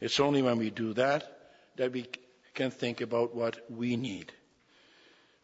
It's 0.00 0.20
only 0.20 0.40
when 0.40 0.58
we 0.58 0.70
do 0.70 0.94
that 0.94 1.38
that 1.76 1.92
we 1.92 2.06
can 2.54 2.70
think 2.70 3.02
about 3.02 3.34
what 3.34 3.58
we 3.70 3.96
need. 3.96 4.32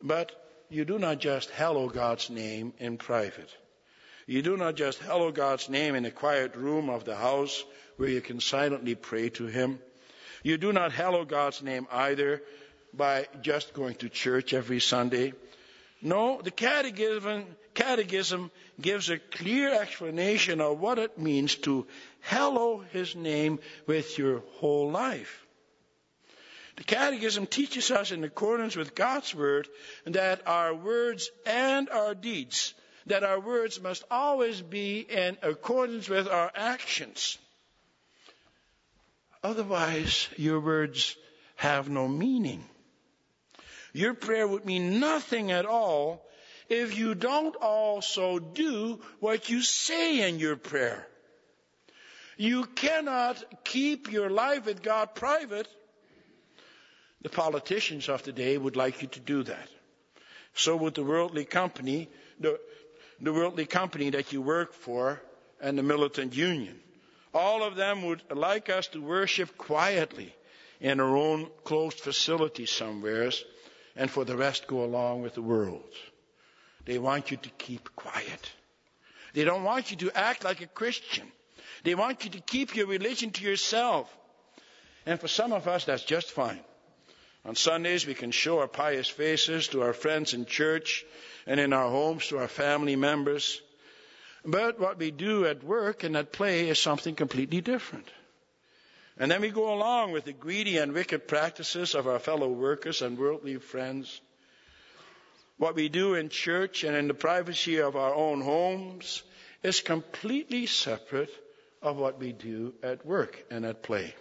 But 0.02 0.47
you 0.70 0.84
do 0.84 0.98
not 0.98 1.18
just 1.18 1.50
hallow 1.50 1.88
God's 1.88 2.30
name 2.30 2.72
in 2.78 2.96
private. 2.96 3.50
You 4.26 4.42
do 4.42 4.56
not 4.56 4.74
just 4.74 4.98
hallow 4.98 5.32
God's 5.32 5.68
name 5.68 5.94
in 5.94 6.04
a 6.04 6.10
quiet 6.10 6.54
room 6.56 6.90
of 6.90 7.04
the 7.04 7.16
house 7.16 7.64
where 7.96 8.08
you 8.08 8.20
can 8.20 8.40
silently 8.40 8.94
pray 8.94 9.30
to 9.30 9.46
Him. 9.46 9.78
You 10.42 10.58
do 10.58 10.72
not 10.72 10.92
hallow 10.92 11.24
God's 11.24 11.62
name 11.62 11.86
either 11.90 12.42
by 12.92 13.26
just 13.42 13.72
going 13.72 13.94
to 13.96 14.08
church 14.08 14.52
every 14.54 14.80
Sunday 14.80 15.32
no, 16.00 16.40
the 16.42 16.50
catechism, 16.50 17.44
catechism 17.74 18.50
gives 18.80 19.10
a 19.10 19.18
clear 19.18 19.74
explanation 19.74 20.60
of 20.60 20.78
what 20.78 20.98
it 20.98 21.18
means 21.18 21.56
to 21.56 21.86
hallow 22.20 22.84
his 22.92 23.16
name 23.16 23.58
with 23.86 24.16
your 24.16 24.40
whole 24.58 24.90
life. 24.90 25.44
The 26.78 26.84
Catechism 26.84 27.46
teaches 27.46 27.90
us 27.90 28.12
in 28.12 28.22
accordance 28.22 28.76
with 28.76 28.94
God's 28.94 29.34
Word 29.34 29.66
that 30.06 30.46
our 30.46 30.72
words 30.72 31.28
and 31.44 31.90
our 31.90 32.14
deeds, 32.14 32.72
that 33.06 33.24
our 33.24 33.40
words 33.40 33.80
must 33.80 34.04
always 34.12 34.62
be 34.62 35.00
in 35.00 35.36
accordance 35.42 36.08
with 36.08 36.28
our 36.28 36.52
actions. 36.54 37.36
Otherwise, 39.42 40.28
your 40.36 40.60
words 40.60 41.16
have 41.56 41.88
no 41.88 42.06
meaning. 42.06 42.64
Your 43.92 44.14
prayer 44.14 44.46
would 44.46 44.64
mean 44.64 45.00
nothing 45.00 45.50
at 45.50 45.66
all 45.66 46.24
if 46.68 46.96
you 46.96 47.16
don't 47.16 47.56
also 47.56 48.38
do 48.38 49.00
what 49.18 49.48
you 49.48 49.62
say 49.62 50.28
in 50.28 50.38
your 50.38 50.54
prayer. 50.54 51.04
You 52.36 52.66
cannot 52.66 53.64
keep 53.64 54.12
your 54.12 54.30
life 54.30 54.66
with 54.66 54.80
God 54.80 55.16
private. 55.16 55.66
The 57.22 57.28
politicians 57.28 58.08
of 58.08 58.22
today 58.22 58.56
would 58.56 58.76
like 58.76 59.02
you 59.02 59.08
to 59.08 59.20
do 59.20 59.42
that. 59.42 59.68
So 60.54 60.76
would 60.76 60.94
the 60.94 61.04
worldly 61.04 61.44
company, 61.44 62.08
the, 62.38 62.58
the 63.20 63.32
worldly 63.32 63.66
company 63.66 64.10
that 64.10 64.32
you 64.32 64.40
work 64.40 64.72
for, 64.72 65.20
and 65.60 65.76
the 65.76 65.82
militant 65.82 66.36
union. 66.36 66.78
All 67.34 67.62
of 67.62 67.76
them 67.76 68.04
would 68.04 68.22
like 68.34 68.70
us 68.70 68.86
to 68.88 69.02
worship 69.02 69.58
quietly 69.58 70.34
in 70.80 71.00
our 71.00 71.16
own 71.16 71.50
closed 71.64 72.00
facility 72.00 72.66
somewheres 72.66 73.44
and 73.96 74.10
for 74.10 74.24
the 74.24 74.36
rest 74.36 74.66
go 74.66 74.84
along 74.84 75.22
with 75.22 75.34
the 75.34 75.42
world. 75.42 75.82
They 76.84 76.98
want 76.98 77.30
you 77.30 77.36
to 77.36 77.48
keep 77.50 77.94
quiet. 77.96 78.52
They 79.34 79.44
don't 79.44 79.64
want 79.64 79.90
you 79.90 79.96
to 79.98 80.16
act 80.16 80.44
like 80.44 80.62
a 80.62 80.66
Christian. 80.66 81.30
They 81.84 81.94
want 81.94 82.24
you 82.24 82.30
to 82.30 82.40
keep 82.40 82.74
your 82.74 82.86
religion 82.86 83.30
to 83.32 83.44
yourself. 83.44 84.12
And 85.04 85.20
for 85.20 85.28
some 85.28 85.52
of 85.52 85.68
us, 85.68 85.84
that's 85.84 86.04
just 86.04 86.30
fine. 86.30 86.60
On 87.44 87.54
Sundays, 87.54 88.06
we 88.06 88.14
can 88.14 88.30
show 88.30 88.58
our 88.58 88.68
pious 88.68 89.08
faces 89.08 89.68
to 89.68 89.82
our 89.82 89.92
friends 89.92 90.34
in 90.34 90.44
church 90.44 91.04
and 91.46 91.58
in 91.58 91.72
our 91.72 91.88
homes 91.88 92.26
to 92.28 92.38
our 92.38 92.48
family 92.48 92.96
members. 92.96 93.60
But 94.44 94.78
what 94.78 94.98
we 94.98 95.10
do 95.10 95.46
at 95.46 95.64
work 95.64 96.04
and 96.04 96.16
at 96.16 96.32
play 96.32 96.68
is 96.68 96.78
something 96.78 97.14
completely 97.14 97.60
different. 97.60 98.08
And 99.18 99.30
then 99.30 99.40
we 99.40 99.50
go 99.50 99.72
along 99.74 100.12
with 100.12 100.24
the 100.24 100.32
greedy 100.32 100.78
and 100.78 100.92
wicked 100.92 101.26
practices 101.26 101.94
of 101.94 102.06
our 102.06 102.18
fellow 102.18 102.48
workers 102.48 103.02
and 103.02 103.18
worldly 103.18 103.56
friends. 103.56 104.20
What 105.56 105.74
we 105.74 105.88
do 105.88 106.14
in 106.14 106.28
church 106.28 106.84
and 106.84 106.96
in 106.96 107.08
the 107.08 107.14
privacy 107.14 107.78
of 107.78 107.96
our 107.96 108.14
own 108.14 108.40
homes 108.40 109.22
is 109.62 109.80
completely 109.80 110.66
separate 110.66 111.32
of 111.82 111.96
what 111.96 112.18
we 112.20 112.32
do 112.32 112.74
at 112.82 113.04
work 113.04 113.44
and 113.50 113.64
at 113.64 113.82
play. 113.82 114.14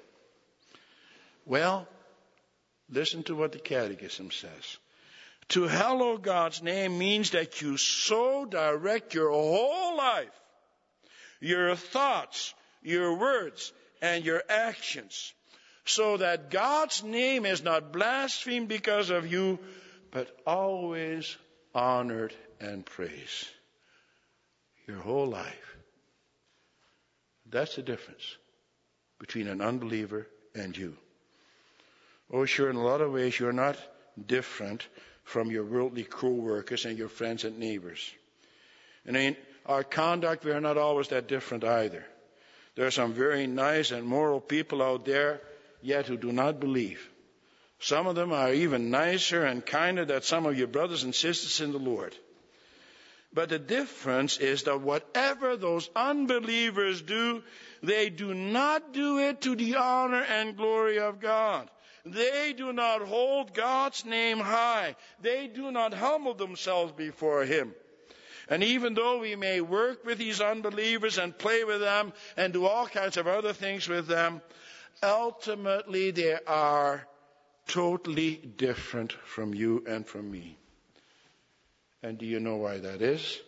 Well, 1.45 1.87
listen 2.89 3.23
to 3.23 3.35
what 3.35 3.51
the 3.51 3.59
Catechism 3.59 4.31
says. 4.31 4.77
To 5.49 5.63
hallow 5.63 6.17
God's 6.17 6.61
name 6.61 6.97
means 6.97 7.31
that 7.31 7.61
you 7.61 7.77
so 7.77 8.45
direct 8.45 9.13
your 9.13 9.31
whole 9.31 9.95
life, 9.95 10.27
your 11.39 11.75
thoughts, 11.75 12.53
your 12.81 13.17
words, 13.17 13.71
and 14.01 14.25
your 14.25 14.43
actions 14.49 15.33
so 15.87 16.17
that 16.17 16.51
God's 16.51 17.01
name 17.03 17.45
is 17.45 17.63
not 17.63 17.93
blasphemed 17.93 18.67
because 18.67 19.09
of 19.09 19.31
you, 19.31 19.57
but 20.11 20.29
always 20.45 21.37
honored 21.73 22.33
and 22.59 22.85
praised. 22.85 23.47
Your 24.85 24.97
whole 24.97 25.27
life. 25.27 25.77
That's 27.49 27.75
the 27.75 27.81
difference 27.81 28.37
between 29.19 29.47
an 29.47 29.61
unbeliever 29.61 30.27
and 30.53 30.75
you. 30.75 30.97
Oh, 32.31 32.45
sure, 32.45 32.69
in 32.69 32.75
a 32.75 32.83
lot 32.83 33.01
of 33.01 33.11
ways, 33.11 33.39
you're 33.39 33.53
not 33.53 33.77
different 34.25 34.85
from 35.23 35.49
your 35.49 35.63
worldly 35.63 36.03
co-workers 36.03 36.85
and 36.85 36.97
your 36.97 37.09
friends 37.09 37.43
and 37.43 37.57
neighbors. 37.57 38.11
And 39.05 39.15
in 39.15 39.37
our 39.65 39.83
conduct, 39.83 40.43
we 40.43 40.51
are 40.51 40.61
not 40.61 40.77
always 40.77 41.09
that 41.09 41.27
different 41.27 41.63
either. 41.63 42.05
There 42.75 42.85
are 42.85 42.91
some 42.91 43.13
very 43.13 43.47
nice 43.47 43.91
and 43.91 44.05
moral 44.05 44.39
people 44.39 44.81
out 44.81 45.05
there, 45.05 45.41
yet 45.81 46.07
who 46.07 46.17
do 46.17 46.31
not 46.31 46.59
believe. 46.59 47.09
Some 47.79 48.07
of 48.07 48.15
them 48.15 48.33
are 48.33 48.53
even 48.53 48.89
nicer 48.89 49.45
and 49.45 49.65
kinder 49.65 50.05
than 50.05 50.21
some 50.21 50.45
of 50.45 50.57
your 50.57 50.67
brothers 50.67 51.03
and 51.03 51.13
sisters 51.13 51.61
in 51.61 51.71
the 51.71 51.79
Lord. 51.79 52.15
But 53.33 53.49
the 53.49 53.59
difference 53.59 54.37
is 54.37 54.63
that 54.63 54.81
whatever 54.81 55.57
those 55.57 55.89
unbelievers 55.95 57.01
do, 57.01 57.43
they 57.83 58.09
do 58.09 58.33
not 58.33 58.93
do 58.93 59.19
it 59.19 59.41
to 59.41 59.55
the 59.55 59.75
honor 59.75 60.23
and 60.23 60.57
glory 60.57 60.99
of 60.99 61.19
God. 61.19 61.69
They 62.11 62.53
do 62.55 62.73
not 62.73 63.01
hold 63.01 63.53
God's 63.53 64.05
name 64.05 64.39
high. 64.39 64.95
They 65.21 65.47
do 65.47 65.71
not 65.71 65.93
humble 65.93 66.33
themselves 66.33 66.91
before 66.93 67.43
Him. 67.45 67.73
And 68.49 68.63
even 68.63 68.93
though 68.93 69.19
we 69.19 69.35
may 69.35 69.61
work 69.61 70.05
with 70.05 70.17
these 70.17 70.39
unbelievers 70.39 71.17
and 71.17 71.37
play 71.37 71.63
with 71.63 71.81
them 71.81 72.13
and 72.37 72.53
do 72.53 72.65
all 72.65 72.87
kinds 72.87 73.17
of 73.17 73.27
other 73.27 73.53
things 73.53 73.89
with 73.89 74.07
them, 74.07 74.41
ultimately 75.03 76.11
they 76.11 76.37
are 76.47 77.05
totally 77.67 78.35
different 78.35 79.11
from 79.11 79.53
you 79.53 79.83
and 79.87 80.07
from 80.07 80.31
me. 80.31 80.57
And 82.01 82.17
do 82.17 82.25
you 82.25 82.39
know 82.39 82.55
why 82.55 82.77
that 82.77 83.01
is? 83.01 83.39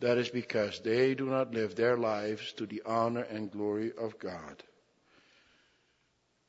That 0.00 0.18
is 0.18 0.28
because 0.28 0.80
they 0.80 1.14
do 1.14 1.26
not 1.26 1.54
live 1.54 1.76
their 1.76 1.96
lives 1.96 2.52
to 2.54 2.66
the 2.66 2.82
honor 2.84 3.22
and 3.22 3.50
glory 3.50 3.92
of 3.96 4.18
God. 4.18 4.62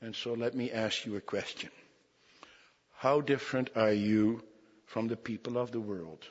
And 0.06 0.16
so 0.16 0.34
let 0.34 0.54
me 0.54 0.72
ask 0.72 1.08
you 1.08 1.16
a 1.16 1.20
question. 1.20 1.72
How 2.98 3.22
different 3.22 3.72
are 3.76 3.92
you 3.92 4.44
from 4.86 5.08
the 5.08 5.18
people 5.18 5.58
of 5.58 5.72
the 5.72 5.80
world? 5.80 6.24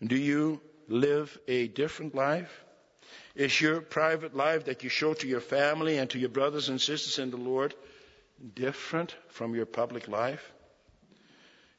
Do 0.00 0.16
you 0.16 0.60
live 0.86 1.36
a 1.48 1.66
different 1.66 2.14
life? 2.14 2.64
Is 3.34 3.60
your 3.60 3.80
private 3.80 4.36
life 4.36 4.66
that 4.66 4.84
you 4.84 4.90
show 4.90 5.12
to 5.14 5.26
your 5.26 5.40
family 5.40 5.98
and 5.98 6.08
to 6.10 6.20
your 6.20 6.28
brothers 6.28 6.68
and 6.68 6.80
sisters 6.80 7.18
in 7.18 7.32
the 7.32 7.36
Lord 7.36 7.74
different 8.54 9.12
from 9.30 9.56
your 9.56 9.66
public 9.66 10.06
life? 10.06 10.52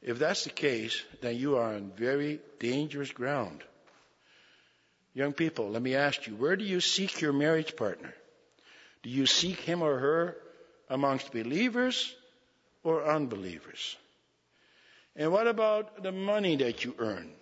If 0.02 0.18
that's 0.18 0.44
the 0.44 0.50
case, 0.50 1.02
then 1.22 1.34
you 1.34 1.56
are 1.56 1.76
on 1.76 1.92
very 1.96 2.40
dangerous 2.58 3.10
ground. 3.10 3.64
Young 5.14 5.32
people, 5.32 5.70
let 5.70 5.80
me 5.80 5.94
ask 5.94 6.26
you, 6.26 6.34
where 6.36 6.56
do 6.56 6.64
you 6.66 6.82
seek 6.82 7.22
your 7.22 7.32
marriage 7.32 7.74
partner? 7.74 8.12
Do 9.02 9.08
you 9.08 9.24
seek 9.24 9.60
him 9.60 9.80
or 9.80 9.98
her 9.98 10.36
amongst 10.90 11.32
believers 11.32 12.14
or 12.82 13.06
unbelievers? 13.06 13.96
And 15.16 15.32
what 15.32 15.46
about 15.46 16.02
the 16.02 16.12
money 16.12 16.56
that 16.56 16.84
you 16.84 16.94
earn? 16.98 17.32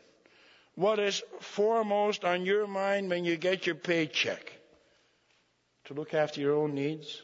What 0.75 1.01
is 1.01 1.23
foremost 1.41 2.25
on 2.25 2.47
your 2.47 2.67
mind 2.67 3.11
when 3.11 3.25
you 3.25 3.37
get 3.37 3.67
your 3.67 3.75
paycheck? 3.75 4.53
To 5.87 5.95
look 5.95 6.15
after 6.15 6.41
your 6.41 6.55
own 6.55 6.75
needs? 6.75 7.23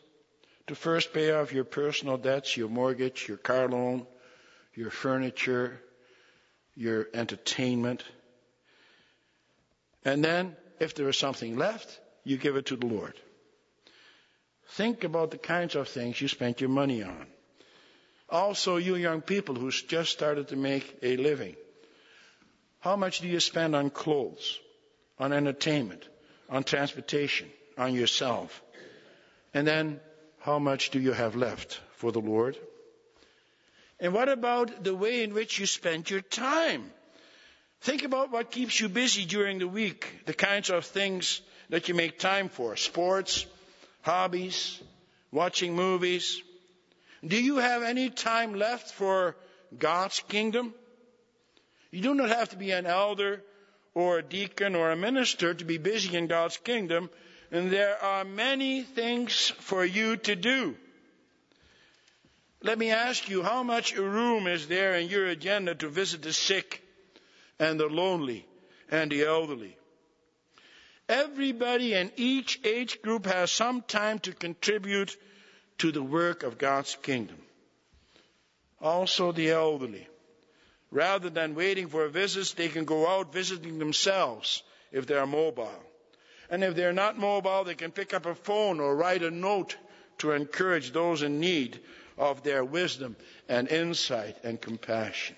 To 0.66 0.74
first 0.74 1.12
pay 1.12 1.30
off 1.30 1.52
your 1.52 1.64
personal 1.64 2.16
debts, 2.16 2.56
your 2.56 2.68
mortgage, 2.68 3.28
your 3.28 3.36
car 3.36 3.68
loan, 3.68 4.06
your 4.74 4.90
furniture, 4.90 5.80
your 6.74 7.06
entertainment. 7.14 8.02
And 10.04 10.24
then, 10.24 10.56
if 10.80 10.94
there 10.94 11.08
is 11.08 11.16
something 11.16 11.56
left, 11.56 12.00
you 12.24 12.36
give 12.36 12.56
it 12.56 12.66
to 12.66 12.76
the 12.76 12.86
Lord. 12.86 13.14
Think 14.70 15.04
about 15.04 15.30
the 15.30 15.38
kinds 15.38 15.74
of 15.74 15.88
things 15.88 16.20
you 16.20 16.28
spent 16.28 16.60
your 16.60 16.70
money 16.70 17.02
on. 17.02 17.26
Also, 18.28 18.76
you 18.76 18.96
young 18.96 19.20
people 19.20 19.54
who 19.54 19.70
just 19.70 20.10
started 20.10 20.48
to 20.48 20.56
make 20.56 20.98
a 21.02 21.16
living. 21.16 21.56
How 22.80 22.96
much 22.96 23.20
do 23.20 23.28
you 23.28 23.40
spend 23.40 23.76
on 23.76 23.90
clothes, 23.90 24.58
on 25.18 25.32
entertainment, 25.32 26.06
on 26.50 26.64
transportation, 26.64 27.48
on 27.78 27.94
yourself? 27.94 28.62
And 29.52 29.66
then, 29.66 30.00
how 30.40 30.58
much 30.58 30.90
do 30.90 30.98
you 30.98 31.12
have 31.12 31.36
left 31.36 31.80
for 31.96 32.12
the 32.12 32.20
Lord? 32.20 32.58
And 34.00 34.12
what 34.12 34.28
about 34.28 34.82
the 34.84 34.94
way 34.94 35.22
in 35.22 35.32
which 35.32 35.58
you 35.58 35.66
spend 35.66 36.10
your 36.10 36.20
time? 36.20 36.90
Think 37.80 38.02
about 38.02 38.32
what 38.32 38.50
keeps 38.50 38.80
you 38.80 38.88
busy 38.88 39.24
during 39.24 39.58
the 39.58 39.68
week, 39.68 40.22
the 40.26 40.34
kinds 40.34 40.70
of 40.70 40.84
things 40.84 41.40
that 41.70 41.88
you 41.88 41.94
make 41.94 42.18
time 42.18 42.48
for 42.48 42.76
sports, 42.76 43.46
hobbies, 44.04 44.80
watching 45.32 45.74
movies. 45.74 46.42
Do 47.26 47.42
you 47.42 47.56
have 47.56 47.82
any 47.82 48.10
time 48.10 48.54
left 48.54 48.92
for 48.92 49.34
God's 49.76 50.20
kingdom? 50.28 50.74
You 51.90 52.02
do 52.02 52.14
not 52.14 52.28
have 52.28 52.50
to 52.50 52.56
be 52.56 52.70
an 52.70 52.84
elder 52.84 53.42
or 53.94 54.18
a 54.18 54.22
deacon 54.22 54.74
or 54.74 54.90
a 54.90 54.96
minister 54.96 55.54
to 55.54 55.64
be 55.64 55.78
busy 55.78 56.16
in 56.16 56.26
God's 56.26 56.58
kingdom, 56.58 57.08
and 57.50 57.70
there 57.70 57.96
are 58.02 58.24
many 58.24 58.82
things 58.82 59.50
for 59.58 59.84
you 59.84 60.18
to 60.18 60.36
do. 60.36 60.76
Let 62.62 62.78
me 62.78 62.90
ask 62.90 63.28
you, 63.30 63.42
how 63.42 63.62
much 63.62 63.96
room 63.96 64.46
is 64.46 64.68
there 64.68 64.96
in 64.96 65.08
your 65.08 65.26
agenda 65.26 65.74
to 65.76 65.88
visit 65.88 66.22
the 66.22 66.32
sick 66.32 66.82
and 67.58 67.80
the 67.80 67.86
lonely 67.86 68.44
and 68.90 69.10
the 69.10 69.24
elderly? 69.24 69.76
Everybody 71.08 71.94
in 71.94 72.12
each 72.16 72.60
age 72.64 73.02
group 73.02 73.26
has 73.26 73.50
some 73.50 73.82
time 73.82 74.18
to 74.20 74.32
contribute 74.32 75.16
to 75.78 75.92
the 75.92 76.02
work 76.02 76.42
of 76.42 76.58
God's 76.58 76.96
kingdom. 77.02 77.36
Also 78.80 79.32
the 79.32 79.50
elderly. 79.50 80.08
Rather 80.90 81.28
than 81.28 81.54
waiting 81.54 81.88
for 81.88 82.08
visits, 82.08 82.52
they 82.52 82.68
can 82.68 82.84
go 82.84 83.06
out 83.06 83.32
visiting 83.32 83.78
themselves 83.78 84.62
if 84.92 85.06
they 85.06 85.14
are 85.14 85.26
mobile. 85.26 85.82
And 86.48 86.62
if 86.62 86.74
they're 86.76 86.92
not 86.92 87.18
mobile, 87.18 87.64
they 87.64 87.74
can 87.74 87.90
pick 87.90 88.14
up 88.14 88.26
a 88.26 88.34
phone 88.34 88.80
or 88.80 88.94
write 88.94 89.22
a 89.22 89.30
note 89.30 89.76
to 90.18 90.32
encourage 90.32 90.92
those 90.92 91.22
in 91.22 91.40
need 91.40 91.80
of 92.16 92.42
their 92.42 92.64
wisdom 92.64 93.16
and 93.48 93.68
insight 93.68 94.36
and 94.44 94.60
compassion. 94.60 95.36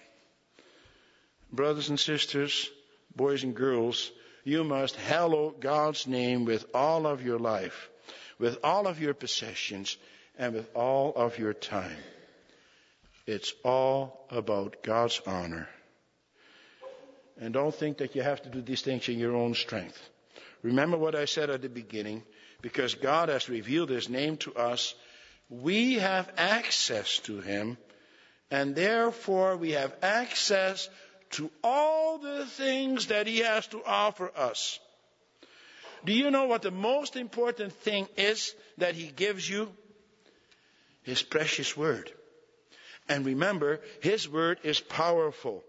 Brothers 1.51 1.89
and 1.89 1.99
sisters, 1.99 2.69
boys 3.15 3.43
and 3.43 3.55
girls, 3.55 4.11
you 4.47 4.63
must 4.63 4.95
hallow 4.95 5.51
God's 5.51 6.07
name 6.07 6.45
with 6.45 6.65
all 6.73 7.05
of 7.05 7.21
your 7.21 7.39
life, 7.39 7.91
with 8.39 8.59
all 8.63 8.87
of 8.87 9.01
your 9.01 9.13
possessions, 9.13 9.97
and 10.39 10.55
with 10.55 10.69
all 10.73 11.13
of 11.17 11.37
your 11.37 11.53
time. 11.53 11.99
It's 13.27 13.53
all 13.65 14.25
about 14.31 14.85
God's 14.85 15.21
honor. 15.27 15.69
And 17.41 17.53
don't 17.53 17.75
think 17.75 17.99
that 17.99 18.15
you 18.15 18.23
have 18.23 18.41
to 18.43 18.49
do 18.49 18.63
these 18.63 18.83
things 18.83 19.09
in 19.09 19.19
your 19.19 19.35
own 19.35 19.55
strength. 19.55 20.01
Remember 20.63 20.97
what 20.97 21.17
I 21.17 21.25
said 21.25 21.51
at 21.51 21.63
the 21.63 21.69
beginning, 21.69 22.23
because 22.63 22.95
God 22.95 23.29
has 23.29 23.49
revealed 23.49 23.91
His 23.91 24.09
name 24.09 24.37
to 24.39 24.55
us 24.55 24.95
we 25.49 25.95
have 25.95 26.33
access 26.37 27.19
to 27.21 27.41
Him, 27.41 27.79
and 28.51 28.77
therefore 28.77 29.57
we 29.57 29.73
have 29.73 29.93
access 30.03 30.89
to 31.31 31.51
all 31.63 32.19
the 32.19 32.47
things 32.47 33.07
that 33.09 33.27
He 33.27 33.39
has 33.39 33.67
to 33.69 33.83
offer 33.85 34.31
us. 34.37 34.79
Do 36.05 36.13
you 36.13 36.31
know 36.31 36.47
what 36.47 36.63
the 36.63 36.71
most 36.71 37.17
important 37.17 37.73
thing 37.73 38.09
is 38.17 38.55
that 38.79 38.95
He 38.95 39.09
gives 39.09 39.49
you? 39.49 39.73
His 41.03 41.23
precious 41.23 41.77
Word. 41.77 42.13
And 43.09 43.25
remember, 43.25 43.81
His 44.01 44.29
Word 44.29 44.59
is 44.63 44.81
powerful. 44.81 45.65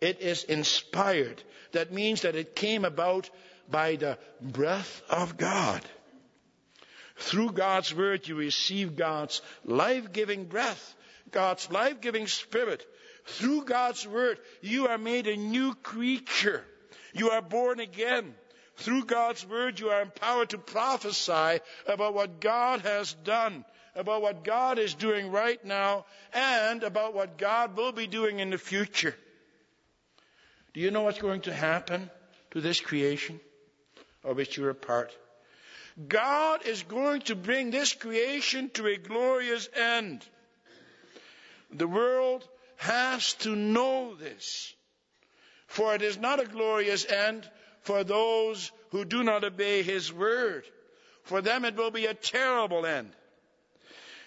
It 0.00 0.20
is 0.20 0.44
inspired. 0.44 1.42
That 1.72 1.92
means 1.92 2.22
that 2.22 2.36
it 2.36 2.54
came 2.54 2.84
about 2.84 3.28
by 3.70 3.96
the 3.96 4.18
breath 4.40 5.02
of 5.10 5.36
God. 5.36 5.82
Through 7.16 7.52
God's 7.52 7.94
word, 7.94 8.28
you 8.28 8.36
receive 8.36 8.96
God's 8.96 9.42
life 9.64 10.12
giving 10.12 10.44
breath, 10.44 10.94
God's 11.32 11.70
life 11.70 12.00
giving 12.00 12.28
spirit. 12.28 12.86
Through 13.32 13.64
God's 13.64 14.06
word, 14.06 14.38
you 14.62 14.88
are 14.88 14.96
made 14.96 15.26
a 15.26 15.36
new 15.36 15.74
creature. 15.74 16.64
You 17.12 17.30
are 17.30 17.42
born 17.42 17.78
again. 17.78 18.34
Through 18.76 19.04
God's 19.04 19.46
word, 19.46 19.80
you 19.80 19.90
are 19.90 20.00
empowered 20.00 20.50
to 20.50 20.58
prophesy 20.58 21.60
about 21.86 22.14
what 22.14 22.40
God 22.40 22.80
has 22.80 23.12
done, 23.12 23.64
about 23.94 24.22
what 24.22 24.44
God 24.44 24.78
is 24.78 24.94
doing 24.94 25.30
right 25.30 25.62
now, 25.62 26.06
and 26.32 26.82
about 26.82 27.14
what 27.14 27.36
God 27.36 27.76
will 27.76 27.92
be 27.92 28.06
doing 28.06 28.38
in 28.38 28.50
the 28.50 28.58
future. 28.58 29.14
Do 30.72 30.80
you 30.80 30.90
know 30.90 31.02
what's 31.02 31.18
going 31.18 31.42
to 31.42 31.52
happen 31.52 32.10
to 32.52 32.60
this 32.60 32.80
creation 32.80 33.40
of 34.24 34.36
which 34.36 34.56
you're 34.56 34.70
a 34.70 34.74
part? 34.74 35.14
God 36.06 36.64
is 36.64 36.82
going 36.84 37.22
to 37.22 37.34
bring 37.34 37.70
this 37.70 37.92
creation 37.92 38.70
to 38.74 38.86
a 38.86 38.96
glorious 38.96 39.68
end. 39.74 40.24
The 41.72 41.88
world 41.88 42.48
has 42.78 43.34
to 43.34 43.54
know 43.54 44.14
this. 44.14 44.74
For 45.66 45.94
it 45.94 46.02
is 46.02 46.16
not 46.16 46.40
a 46.40 46.46
glorious 46.46 47.04
end 47.04 47.48
for 47.82 48.04
those 48.04 48.72
who 48.90 49.04
do 49.04 49.22
not 49.22 49.44
obey 49.44 49.82
His 49.82 50.12
word. 50.12 50.64
For 51.24 51.42
them 51.42 51.64
it 51.64 51.76
will 51.76 51.90
be 51.90 52.06
a 52.06 52.14
terrible 52.14 52.86
end. 52.86 53.10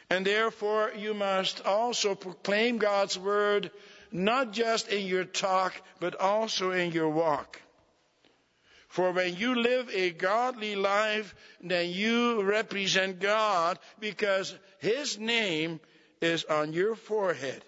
And 0.09 0.25
therefore 0.25 0.91
you 0.95 1.13
must 1.13 1.65
also 1.65 2.13
proclaim 2.13 2.77
God's 2.77 3.17
word 3.17 3.71
not 4.11 4.51
just 4.51 4.89
in 4.89 5.07
your 5.07 5.23
talk, 5.23 5.73
but 6.01 6.19
also 6.19 6.71
in 6.71 6.91
your 6.91 7.09
walk. 7.09 7.61
For 8.89 9.11
when 9.11 9.37
you 9.37 9.55
live 9.55 9.89
a 9.93 10.11
godly 10.11 10.75
life, 10.75 11.33
then 11.61 11.89
you 11.91 12.43
represent 12.43 13.21
God 13.21 13.79
because 14.01 14.53
His 14.79 15.17
name 15.17 15.79
is 16.19 16.43
on 16.43 16.73
your 16.73 16.95
forehead. 16.95 17.63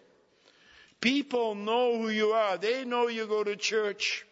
People 1.04 1.54
know 1.54 1.98
who 1.98 2.08
you 2.08 2.32
are. 2.32 2.58
They 2.58 2.86
know 2.86 3.10
you 3.10 3.28
go 3.28 3.44
to 3.44 3.58
church. 3.58 4.26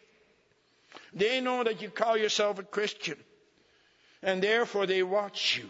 They 1.12 1.42
know 1.42 1.62
that 1.62 1.82
you 1.82 1.90
call 1.90 2.16
yourself 2.16 2.58
a 2.58 2.62
Christian. 2.62 3.18
And 4.22 4.42
therefore 4.42 4.86
they 4.86 5.02
watch 5.02 5.58
you. 5.58 5.68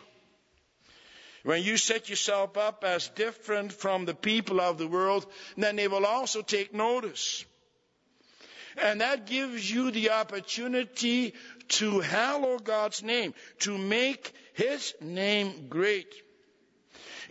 When 1.43 1.65
you 1.65 1.77
set 1.77 2.09
yourself 2.09 2.57
up 2.57 2.85
as 2.85 3.09
different 3.09 3.73
from 3.73 4.05
the 4.05 4.15
people 4.15 4.61
of 4.61 4.79
the 4.79 4.87
world, 4.87 5.27
then 5.57 5.75
they 5.75 5.89
will 5.89 6.07
also 6.07 6.41
take 6.41 6.73
notice. 6.73 7.45
And 8.77 9.01
that 9.01 9.27
gives 9.27 9.69
you 9.69 9.91
the 9.91 10.11
opportunity 10.11 11.35
to 11.81 11.99
hallow 11.99 12.61
God's 12.61 13.03
name, 13.03 13.35
to 13.59 13.77
make 13.77 14.33
His 14.55 14.95
name 15.01 15.67
great. 15.69 16.15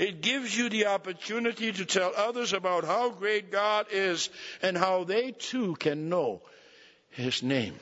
It 0.01 0.21
gives 0.21 0.57
you 0.57 0.67
the 0.67 0.87
opportunity 0.87 1.71
to 1.71 1.85
tell 1.85 2.11
others 2.17 2.53
about 2.53 2.85
how 2.85 3.11
great 3.11 3.51
God 3.51 3.85
is 3.91 4.31
and 4.63 4.75
how 4.75 5.03
they 5.03 5.29
too 5.29 5.75
can 5.75 6.09
know 6.09 6.41
His 7.11 7.43
name. 7.43 7.75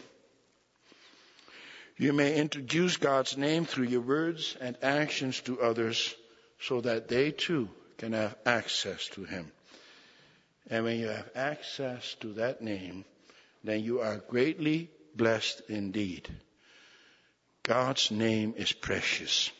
You 1.95 2.11
may 2.11 2.35
introduce 2.35 2.97
God's 2.97 3.37
name 3.37 3.63
through 3.63 3.85
your 3.85 4.01
words 4.01 4.57
and 4.59 4.75
actions 4.83 5.39
to 5.43 5.61
others 5.61 6.13
so 6.59 6.81
that 6.81 7.07
they 7.07 7.31
too 7.31 7.69
can 7.97 8.11
have 8.11 8.35
access 8.45 9.07
to 9.13 9.23
Him. 9.23 9.49
And 10.69 10.83
when 10.83 10.99
you 10.99 11.07
have 11.07 11.29
access 11.35 12.15
to 12.19 12.33
that 12.33 12.61
name, 12.61 13.05
then 13.63 13.81
you 13.81 14.01
are 14.01 14.17
greatly 14.17 14.89
blessed 15.15 15.61
indeed. 15.69 16.27
God's 17.63 18.11
name 18.11 18.55
is 18.57 18.73
precious. 18.73 19.51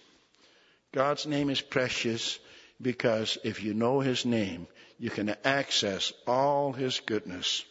God's 0.92 1.26
name 1.26 1.50
is 1.50 1.62
precious 1.62 2.38
because 2.82 3.38
if 3.44 3.64
you 3.64 3.74
know 3.74 4.00
His 4.00 4.26
name, 4.26 4.68
you 4.98 5.10
can 5.10 5.36
access 5.44 6.14
all 6.28 6.74
His 6.74 7.00
goodness. 7.00 7.64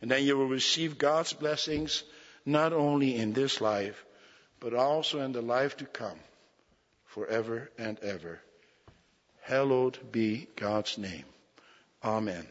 And 0.00 0.10
then 0.10 0.24
you 0.24 0.36
will 0.36 0.48
receive 0.48 0.98
God's 0.98 1.32
blessings 1.32 2.02
not 2.44 2.72
only 2.72 3.16
in 3.16 3.32
this 3.32 3.60
life, 3.60 4.04
but 4.60 4.74
also 4.74 5.20
in 5.20 5.32
the 5.32 5.42
life 5.42 5.76
to 5.78 5.84
come, 5.84 6.18
forever 7.04 7.70
and 7.78 7.98
ever. 8.00 8.40
Hallowed 9.42 9.98
be 10.12 10.48
God's 10.56 10.98
name. 10.98 11.24
Amen. 12.02 12.46